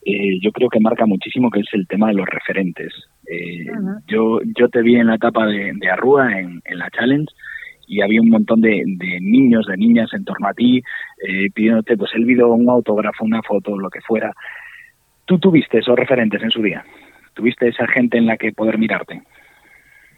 eh, 0.04 0.38
yo 0.40 0.52
creo 0.52 0.68
que 0.68 0.80
marca 0.80 1.06
muchísimo 1.06 1.50
que 1.50 1.60
es 1.60 1.68
el 1.72 1.86
tema 1.86 2.08
de 2.08 2.14
los 2.14 2.26
referentes. 2.26 2.92
Eh, 3.26 3.70
uh 3.70 3.74
-huh. 3.74 4.00
yo, 4.06 4.40
yo 4.58 4.68
te 4.68 4.82
vi 4.82 4.96
en 4.96 5.06
la 5.06 5.14
etapa 5.14 5.46
de, 5.46 5.72
de 5.74 5.90
Arrúa, 5.90 6.38
en, 6.38 6.60
en 6.64 6.78
la 6.78 6.90
Challenge, 6.90 7.32
y 7.86 8.02
había 8.02 8.20
un 8.20 8.28
montón 8.28 8.60
de, 8.60 8.82
de 8.86 9.20
niños, 9.20 9.66
de 9.66 9.76
niñas 9.76 10.12
en 10.12 10.24
torno 10.24 10.48
a 10.48 10.54
ti, 10.54 10.82
eh, 11.26 11.48
pidiéndote 11.54 11.96
pues 11.96 12.10
el 12.14 12.24
video, 12.24 12.52
un 12.52 12.68
autógrafo, 12.68 13.24
una 13.24 13.42
foto, 13.42 13.78
lo 13.78 13.88
que 13.90 14.00
fuera. 14.02 14.32
¿Tú 15.26 15.38
tuviste 15.38 15.78
esos 15.78 15.96
referentes 15.96 16.42
en 16.42 16.50
su 16.50 16.62
día? 16.62 16.84
¿Tuviste 17.34 17.68
esa 17.68 17.86
gente 17.86 18.18
en 18.18 18.26
la 18.26 18.36
que 18.36 18.52
poder 18.52 18.78
mirarte? 18.78 19.22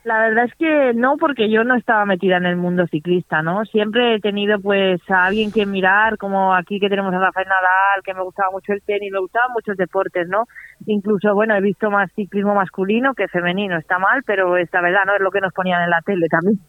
La 0.06 0.20
verdad 0.20 0.44
es 0.44 0.54
que 0.54 0.92
no, 0.94 1.16
porque 1.16 1.50
yo 1.50 1.64
no 1.64 1.74
estaba 1.74 2.06
metida 2.06 2.36
en 2.36 2.46
el 2.46 2.54
mundo 2.54 2.86
ciclista, 2.86 3.42
¿no? 3.42 3.64
Siempre 3.64 4.14
he 4.14 4.20
tenido 4.20 4.60
pues 4.60 5.00
a 5.10 5.24
alguien 5.24 5.50
que 5.50 5.66
mirar, 5.66 6.16
como 6.16 6.54
aquí 6.54 6.78
que 6.78 6.88
tenemos 6.88 7.12
a 7.12 7.18
Rafael 7.18 7.48
Nadal, 7.48 8.04
que 8.04 8.14
me 8.14 8.22
gustaba 8.22 8.52
mucho 8.52 8.72
el 8.72 8.82
tenis, 8.82 9.10
me 9.10 9.18
gustaban 9.18 9.50
muchos 9.52 9.76
deportes, 9.76 10.28
¿no? 10.28 10.44
Incluso, 10.86 11.34
bueno, 11.34 11.56
he 11.56 11.60
visto 11.60 11.90
más 11.90 12.08
ciclismo 12.12 12.54
masculino 12.54 13.14
que 13.14 13.26
femenino, 13.26 13.78
está 13.78 13.98
mal, 13.98 14.22
pero 14.24 14.56
esta 14.56 14.80
verdad, 14.80 15.00
¿no? 15.06 15.16
Es 15.16 15.20
lo 15.20 15.32
que 15.32 15.40
nos 15.40 15.52
ponían 15.52 15.82
en 15.82 15.90
la 15.90 16.00
tele 16.02 16.28
también. 16.28 16.60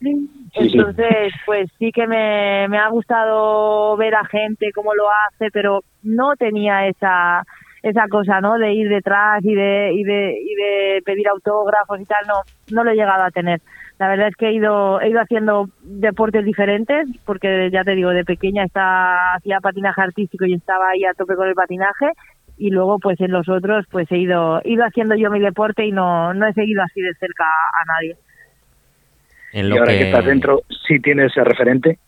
Entonces, 0.55 1.31
pues 1.45 1.69
sí 1.77 1.91
que 1.91 2.07
me, 2.07 2.67
me 2.69 2.79
ha 2.79 2.89
gustado 2.89 3.95
ver 3.97 4.15
a 4.15 4.25
gente 4.25 4.71
cómo 4.73 4.95
lo 4.95 5.03
hace, 5.11 5.51
pero 5.51 5.81
no 6.01 6.35
tenía 6.37 6.87
esa 6.87 7.43
esa 7.83 8.07
cosa, 8.07 8.41
¿no? 8.41 8.57
De 8.57 8.73
ir 8.73 8.89
detrás 8.89 9.43
y 9.43 9.53
de, 9.53 9.93
y 9.93 10.03
de, 10.03 10.37
y 10.41 10.55
de 10.55 11.01
pedir 11.05 11.27
autógrafos 11.27 11.99
y 11.99 12.05
tal, 12.05 12.25
no, 12.27 12.35
no 12.71 12.83
lo 12.83 12.91
he 12.91 12.95
llegado 12.95 13.23
a 13.23 13.31
tener. 13.31 13.61
La 13.99 14.07
verdad 14.09 14.27
es 14.27 14.35
que 14.35 14.49
he 14.49 14.53
ido, 14.53 15.01
he 15.01 15.09
ido 15.09 15.19
haciendo 15.19 15.69
deportes 15.81 16.45
diferentes, 16.45 17.07
porque 17.25 17.69
ya 17.71 17.83
te 17.83 17.95
digo, 17.95 18.11
de 18.11 18.23
pequeña 18.23 18.63
estaba, 18.63 19.33
hacía 19.35 19.59
patinaje 19.59 20.01
artístico 20.01 20.45
y 20.45 20.53
estaba 20.53 20.89
ahí 20.89 21.03
a 21.05 21.13
tope 21.13 21.35
con 21.35 21.47
el 21.47 21.55
patinaje, 21.55 22.11
y 22.57 22.69
luego 22.69 22.99
pues 22.99 23.19
en 23.21 23.31
los 23.31 23.47
otros 23.49 23.85
pues 23.89 24.11
he 24.11 24.17
ido, 24.17 24.61
he 24.63 24.71
ido 24.71 24.83
haciendo 24.83 25.15
yo 25.15 25.29
mi 25.31 25.39
deporte 25.39 25.85
y 25.85 25.91
no, 25.91 26.33
no 26.33 26.47
he 26.47 26.53
seguido 26.53 26.83
así 26.83 27.01
de 27.01 27.13
cerca 27.15 27.45
a 27.45 27.85
nadie. 27.93 28.15
En 29.53 29.69
lo 29.69 29.75
y 29.75 29.77
ahora 29.79 29.93
que... 29.93 29.99
que 29.99 30.05
estás 30.09 30.25
dentro, 30.25 30.61
¿sí 30.87 30.99
tienes 30.99 31.31
ese 31.31 31.43
referente? 31.43 31.99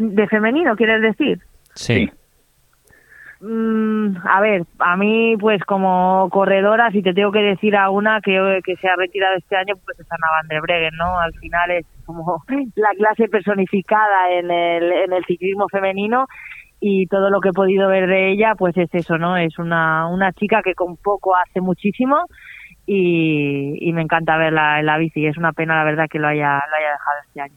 De 0.00 0.26
femenino, 0.26 0.74
¿quieres 0.74 1.00
decir? 1.00 1.38
Sí. 1.74 2.10
Mm, 3.40 4.16
a 4.24 4.40
ver, 4.40 4.62
a 4.78 4.96
mí, 4.96 5.36
pues 5.38 5.62
como 5.64 6.28
corredora, 6.30 6.90
si 6.90 7.02
te 7.02 7.12
tengo 7.12 7.32
que 7.32 7.42
decir 7.42 7.76
a 7.76 7.90
una 7.90 8.20
que, 8.20 8.60
se 8.80 8.88
ha 8.88 8.96
retirado 8.96 9.36
este 9.36 9.56
año, 9.56 9.74
pues 9.84 10.00
es 10.00 10.06
Ana 10.10 10.26
Van 10.32 10.48
der 10.48 10.62
Breggen, 10.62 10.96
¿no? 10.96 11.18
Al 11.18 11.34
final 11.34 11.70
es 11.70 11.86
como 12.06 12.42
la 12.76 12.90
clase 12.96 13.28
personificada 13.28 14.30
en 14.32 14.50
el, 14.50 14.92
en 14.92 15.12
el 15.12 15.24
ciclismo 15.26 15.66
femenino 15.68 16.26
y 16.80 17.06
todo 17.06 17.30
lo 17.30 17.40
que 17.40 17.50
he 17.50 17.52
podido 17.52 17.88
ver 17.88 18.06
de 18.06 18.30
ella, 18.30 18.54
pues 18.56 18.76
es 18.76 18.88
eso, 18.94 19.18
¿no? 19.18 19.36
Es 19.36 19.58
una, 19.58 20.08
una 20.08 20.32
chica 20.32 20.62
que 20.62 20.74
con 20.74 20.96
poco 20.96 21.34
hace 21.36 21.60
muchísimo 21.60 22.16
y, 22.86 23.92
me 23.92 24.02
encanta 24.02 24.36
verla 24.36 24.80
en 24.80 24.86
la 24.86 24.98
bici. 24.98 25.26
Es 25.26 25.36
una 25.36 25.52
pena, 25.52 25.76
la 25.76 25.84
verdad, 25.84 26.06
que 26.10 26.18
lo 26.18 26.28
haya, 26.28 26.62
lo 26.70 26.76
haya 26.76 26.92
dejado 26.92 27.18
este 27.26 27.40
año. 27.40 27.54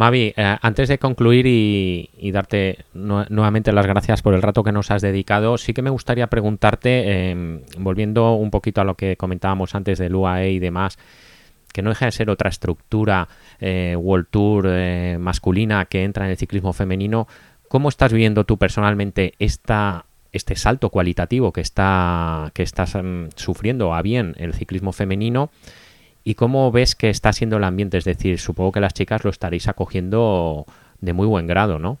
Mavi, 0.00 0.32
eh, 0.34 0.56
antes 0.62 0.88
de 0.88 0.98
concluir 0.98 1.44
y, 1.46 2.30
darte 2.32 2.86
nuevamente 2.94 3.70
las 3.70 3.84
gracias 3.84 4.22
por 4.22 4.32
el 4.32 4.40
rato 4.40 4.64
que 4.64 4.72
nos 4.72 4.90
has 4.90 5.02
dedicado, 5.02 5.58
sí 5.58 5.74
que 5.74 5.82
me 5.82 5.90
gustaría 5.90 6.26
preguntarte, 6.28 7.28
em, 7.28 7.60
volviendo 7.76 8.32
un 8.32 8.50
poquito 8.50 8.80
a 8.80 8.84
lo 8.84 8.94
que 8.94 9.18
comentábamos 9.18 9.74
antes 9.74 9.98
del 9.98 10.14
UAE 10.14 10.52
y 10.52 10.58
demás, 10.58 10.98
que 11.74 11.82
no 11.82 11.90
deja 11.90 12.06
de 12.06 12.12
ser 12.12 12.30
otra 12.30 12.48
estructura 12.48 13.28
eh, 13.60 13.94
World 13.94 14.28
Tour 14.30 14.64
eh, 14.70 15.18
masculina 15.20 15.84
que 15.84 16.02
entra 16.02 16.24
en 16.24 16.30
el 16.30 16.38
ciclismo 16.38 16.72
femenino, 16.72 17.28
¿cómo 17.68 17.90
estás 17.90 18.10
viendo 18.10 18.44
tú 18.44 18.56
personalmente 18.56 19.34
esta, 19.38 20.06
este 20.32 20.56
salto 20.56 20.88
cualitativo 20.88 21.52
que, 21.52 21.60
está, 21.60 22.50
que 22.54 22.62
estás 22.62 22.94
em, 22.94 23.28
sufriendo 23.36 23.92
a 23.92 24.00
bien 24.00 24.34
el 24.38 24.54
ciclismo 24.54 24.92
femenino? 24.92 25.50
¿Y 26.22 26.34
cómo 26.34 26.70
ves 26.70 26.94
que 26.94 27.08
está 27.08 27.32
siendo 27.32 27.56
el 27.56 27.64
ambiente? 27.64 27.98
Es 27.98 28.04
decir, 28.04 28.38
supongo 28.38 28.72
que 28.72 28.80
las 28.80 28.94
chicas 28.94 29.24
lo 29.24 29.30
estaréis 29.30 29.68
acogiendo 29.68 30.66
de 31.00 31.12
muy 31.12 31.26
buen 31.26 31.46
grado, 31.46 31.78
¿no? 31.78 31.98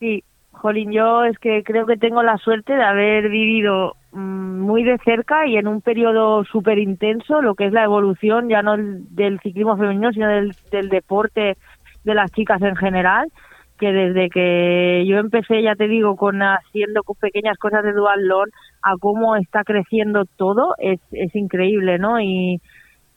Sí, 0.00 0.24
Jolín, 0.52 0.90
yo 0.90 1.24
es 1.24 1.38
que 1.38 1.62
creo 1.62 1.86
que 1.86 1.96
tengo 1.96 2.22
la 2.22 2.38
suerte 2.38 2.74
de 2.74 2.82
haber 2.82 3.28
vivido 3.28 3.96
mm, 4.12 4.60
muy 4.60 4.82
de 4.82 4.98
cerca 4.98 5.46
y 5.46 5.56
en 5.56 5.68
un 5.68 5.80
periodo 5.80 6.44
súper 6.44 6.78
intenso 6.78 7.40
lo 7.40 7.54
que 7.54 7.66
es 7.66 7.72
la 7.72 7.84
evolución, 7.84 8.48
ya 8.48 8.62
no 8.62 8.76
del 8.76 9.38
ciclismo 9.40 9.76
femenino, 9.76 10.12
sino 10.12 10.28
del, 10.28 10.54
del 10.70 10.88
deporte 10.88 11.56
de 12.04 12.14
las 12.14 12.32
chicas 12.32 12.60
en 12.62 12.76
general 12.76 13.30
que 13.76 13.92
desde 13.92 14.28
que 14.30 15.04
yo 15.06 15.18
empecé, 15.18 15.62
ya 15.62 15.74
te 15.74 15.88
digo, 15.88 16.16
con 16.16 16.40
haciendo 16.40 17.02
pequeñas 17.20 17.58
cosas 17.58 17.84
de 17.84 17.92
dual 17.92 18.26
long 18.26 18.50
a 18.82 18.94
cómo 18.98 19.36
está 19.36 19.64
creciendo 19.64 20.24
todo, 20.36 20.74
es, 20.78 21.00
es 21.12 21.34
increíble, 21.34 21.98
¿no? 21.98 22.20
Y, 22.20 22.60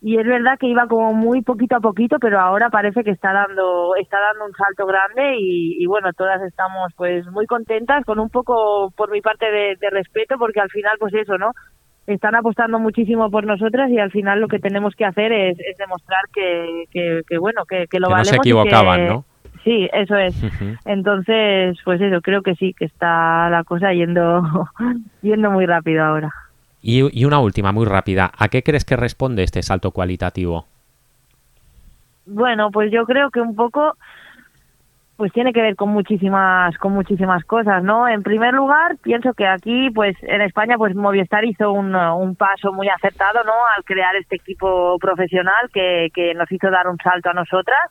y 0.02 0.18
es 0.18 0.26
verdad 0.26 0.58
que 0.58 0.68
iba 0.68 0.88
como 0.88 1.14
muy 1.14 1.42
poquito 1.42 1.76
a 1.76 1.82
poquito, 1.82 2.18
pero 2.20 2.40
ahora 2.40 2.70
parece 2.70 3.04
que 3.04 3.12
está 3.12 3.34
dando, 3.34 3.96
está 3.98 4.18
dando 4.20 4.46
un 4.46 4.54
salto 4.54 4.86
grande 4.86 5.36
y, 5.38 5.86
bueno, 5.88 6.14
todas 6.14 6.42
estamos 6.44 6.94
pues 6.96 7.26
muy 7.28 7.46
contentas, 7.46 8.06
con 8.06 8.18
un 8.20 8.30
poco 8.30 8.92
por 8.96 9.12
mi 9.12 9.22
parte 9.22 9.52
de, 9.52 9.90
respeto, 9.92 10.38
porque 10.38 10.62
al 10.62 10.70
final 10.70 10.96
pues 11.00 11.14
eso, 11.14 11.38
¿no? 11.38 11.52
Están 12.08 12.36
apostando 12.36 12.80
muchísimo 12.80 13.30
por 13.30 13.46
nosotras 13.46 13.92
y 13.92 14.00
al 14.00 14.12
final 14.12 14.40
lo 14.40 14.48
que 14.48 14.60
tenemos 14.60 14.96
que 14.96 15.06
hacer 15.06 15.34
es, 15.34 15.58
demostrar 15.78 16.22
que, 16.34 16.86
que, 16.92 17.38
bueno, 17.38 17.66
que, 17.66 17.88
que 17.88 18.00
lo 18.00 18.08
que 18.08 18.16
no 18.16 18.26
se 18.26 18.38
equivocaban, 18.38 19.06
¿no? 19.06 19.26
Sí, 19.64 19.90
eso 19.92 20.16
es. 20.16 20.36
Entonces, 20.86 21.78
pues 21.84 22.00
eso, 22.02 22.22
creo 22.22 22.42
que 22.42 22.56
sí, 22.56 22.74
que 22.74 22.86
está 22.86 23.50
la 23.50 23.64
cosa 23.64 23.94
yendo, 23.94 24.70
yendo 25.22 25.52
muy 25.52 25.66
rápido 25.66 26.04
ahora. 26.04 26.34
Y, 26.82 27.20
y 27.20 27.26
una 27.26 27.40
última, 27.40 27.72
muy 27.72 27.86
rápida. 27.86 28.32
¿A 28.38 28.48
qué 28.48 28.64
crees 28.64 28.86
que 28.86 28.96
responde 28.96 29.44
este 29.44 29.62
salto 29.62 29.92
cualitativo? 29.92 30.66
Bueno, 32.26 32.70
pues 32.72 32.92
yo 32.92 33.06
creo 33.06 33.32
que 33.32 33.42
un 33.42 33.56
poco 33.56 33.96
pues 35.18 35.34
tiene 35.34 35.52
que 35.52 35.62
ver 35.62 35.76
con 35.76 35.90
muchísimas 35.90 36.78
con 36.78 36.94
muchísimas 36.94 37.44
cosas, 37.44 37.84
¿no? 37.84 38.08
En 38.08 38.24
primer 38.24 38.54
lugar, 38.54 38.96
pienso 39.04 39.34
que 39.34 39.46
aquí, 39.46 39.90
pues 39.90 40.16
en 40.22 40.40
España, 40.40 40.78
pues 40.78 40.96
Movistar 40.96 41.44
hizo 41.44 41.74
un, 41.74 41.94
un 41.94 42.36
paso 42.38 42.72
muy 42.72 42.88
acertado, 42.88 43.44
¿no? 43.44 43.52
Al 43.76 43.84
crear 43.84 44.16
este 44.16 44.38
equipo 44.38 44.98
profesional 44.98 45.70
que, 45.74 46.08
que 46.14 46.34
nos 46.36 46.50
hizo 46.50 46.72
dar 46.72 46.88
un 46.88 46.98
salto 47.04 47.32
a 47.32 47.34
nosotras 47.34 47.82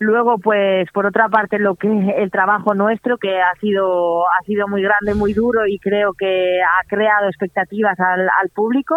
Luego, 0.00 0.38
pues, 0.38 0.88
por 0.92 1.06
otra 1.06 1.28
parte, 1.28 1.58
lo 1.58 1.74
que 1.74 1.88
el 1.88 2.30
trabajo 2.30 2.74
nuestro, 2.74 3.18
que 3.18 3.40
ha 3.40 3.52
sido, 3.60 4.22
ha 4.22 4.44
sido 4.44 4.68
muy 4.68 4.80
grande, 4.82 5.14
muy 5.14 5.32
duro 5.32 5.66
y 5.66 5.78
creo 5.78 6.12
que 6.16 6.60
ha 6.62 6.86
creado 6.86 7.26
expectativas 7.26 7.98
al, 7.98 8.48
público. 8.54 8.94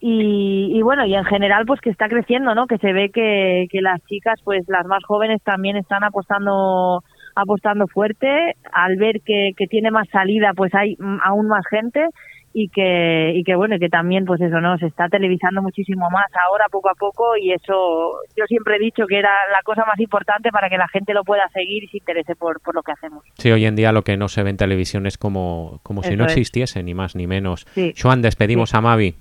Y, 0.00 0.72
y, 0.74 0.82
bueno, 0.82 1.04
y 1.04 1.14
en 1.14 1.24
general, 1.24 1.64
pues 1.66 1.80
que 1.80 1.90
está 1.90 2.08
creciendo, 2.08 2.54
¿no? 2.54 2.66
Que 2.66 2.78
se 2.78 2.92
ve 2.92 3.10
que, 3.10 3.66
que 3.70 3.82
las 3.82 4.00
chicas, 4.06 4.40
pues 4.42 4.64
las 4.68 4.86
más 4.86 5.04
jóvenes 5.04 5.42
también 5.42 5.76
están 5.76 6.02
apostando, 6.02 7.02
apostando 7.34 7.86
fuerte. 7.86 8.54
Al 8.72 8.96
ver 8.96 9.20
que, 9.22 9.50
que 9.54 9.66
tiene 9.66 9.90
más 9.90 10.08
salida, 10.08 10.52
pues 10.56 10.74
hay 10.74 10.96
aún 11.24 11.46
más 11.46 11.64
gente 11.68 12.08
y 12.58 12.70
que, 12.70 13.32
y 13.34 13.44
que 13.44 13.54
bueno, 13.54 13.78
que 13.78 13.90
también 13.90 14.24
pues 14.24 14.40
eso, 14.40 14.62
¿no? 14.62 14.78
Se 14.78 14.86
está 14.86 15.10
televisando 15.10 15.60
muchísimo 15.60 16.08
más 16.08 16.24
ahora 16.48 16.64
poco 16.70 16.88
a 16.88 16.94
poco 16.94 17.36
y 17.36 17.52
eso 17.52 18.14
yo 18.34 18.46
siempre 18.46 18.76
he 18.76 18.78
dicho 18.78 19.06
que 19.06 19.18
era 19.18 19.28
la 19.28 19.62
cosa 19.62 19.84
más 19.84 20.00
importante 20.00 20.48
para 20.50 20.70
que 20.70 20.78
la 20.78 20.88
gente 20.88 21.12
lo 21.12 21.22
pueda 21.22 21.46
seguir 21.52 21.84
y 21.84 21.88
se 21.88 21.98
interese 21.98 22.34
por, 22.34 22.62
por 22.62 22.74
lo 22.74 22.82
que 22.82 22.92
hacemos. 22.92 23.22
Sí, 23.34 23.50
hoy 23.50 23.66
en 23.66 23.76
día 23.76 23.92
lo 23.92 24.04
que 24.04 24.16
no 24.16 24.28
se 24.28 24.42
ve 24.42 24.48
en 24.48 24.56
televisión 24.56 25.06
es 25.06 25.18
como, 25.18 25.80
como 25.82 26.02
si 26.02 26.16
no 26.16 26.24
existiese, 26.24 26.82
ni 26.82 26.94
más 26.94 27.14
ni 27.14 27.26
menos. 27.26 27.66
Sí. 27.74 27.92
Joan, 28.00 28.22
despedimos 28.22 28.74
a 28.74 28.80
Mavi. 28.80 29.14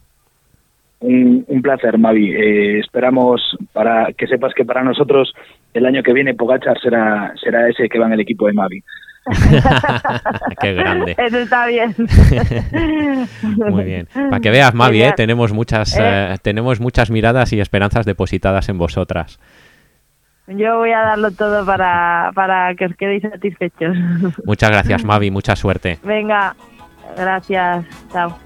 Un, 1.01 1.43
un, 1.49 1.61
placer, 1.61 1.97
Mavi. 1.97 2.31
Eh, 2.31 2.79
esperamos 2.79 3.57
para 3.73 4.13
que 4.13 4.27
sepas 4.27 4.53
que 4.53 4.63
para 4.63 4.81
nosotros 4.81 5.33
el 5.75 5.85
año 5.85 6.01
que 6.03 6.13
viene 6.13 6.33
Pogachar 6.33 6.79
será, 6.79 7.33
será 7.41 7.67
ese 7.67 7.89
que 7.89 7.99
va 7.99 8.07
en 8.07 8.13
el 8.13 8.21
equipo 8.21 8.47
de 8.47 8.53
Mavi. 8.53 8.83
Qué 10.61 10.73
grande. 10.73 11.15
Eso 11.17 11.39
está 11.39 11.67
bien. 11.67 11.95
Muy 13.57 13.83
bien. 13.83 14.07
Para 14.13 14.39
que 14.39 14.51
veas, 14.51 14.73
Mavi, 14.73 15.03
¿eh? 15.03 15.13
tenemos, 15.15 15.51
muchas, 15.51 15.97
¿Eh? 15.97 16.01
Eh, 16.01 16.35
tenemos 16.41 16.79
muchas 16.79 17.11
miradas 17.11 17.51
y 17.53 17.59
esperanzas 17.59 18.05
depositadas 18.05 18.69
en 18.69 18.77
vosotras. 18.77 19.39
Yo 20.47 20.77
voy 20.77 20.91
a 20.91 20.99
darlo 20.99 21.31
todo 21.31 21.65
para, 21.65 22.31
para 22.35 22.75
que 22.75 22.85
os 22.85 22.95
quedéis 22.95 23.23
satisfechos. 23.23 23.97
Muchas 24.45 24.69
gracias, 24.69 25.03
Mavi. 25.03 25.31
Mucha 25.31 25.55
suerte. 25.55 25.97
Venga, 26.03 26.55
gracias. 27.17 27.83
Chao. 28.13 28.37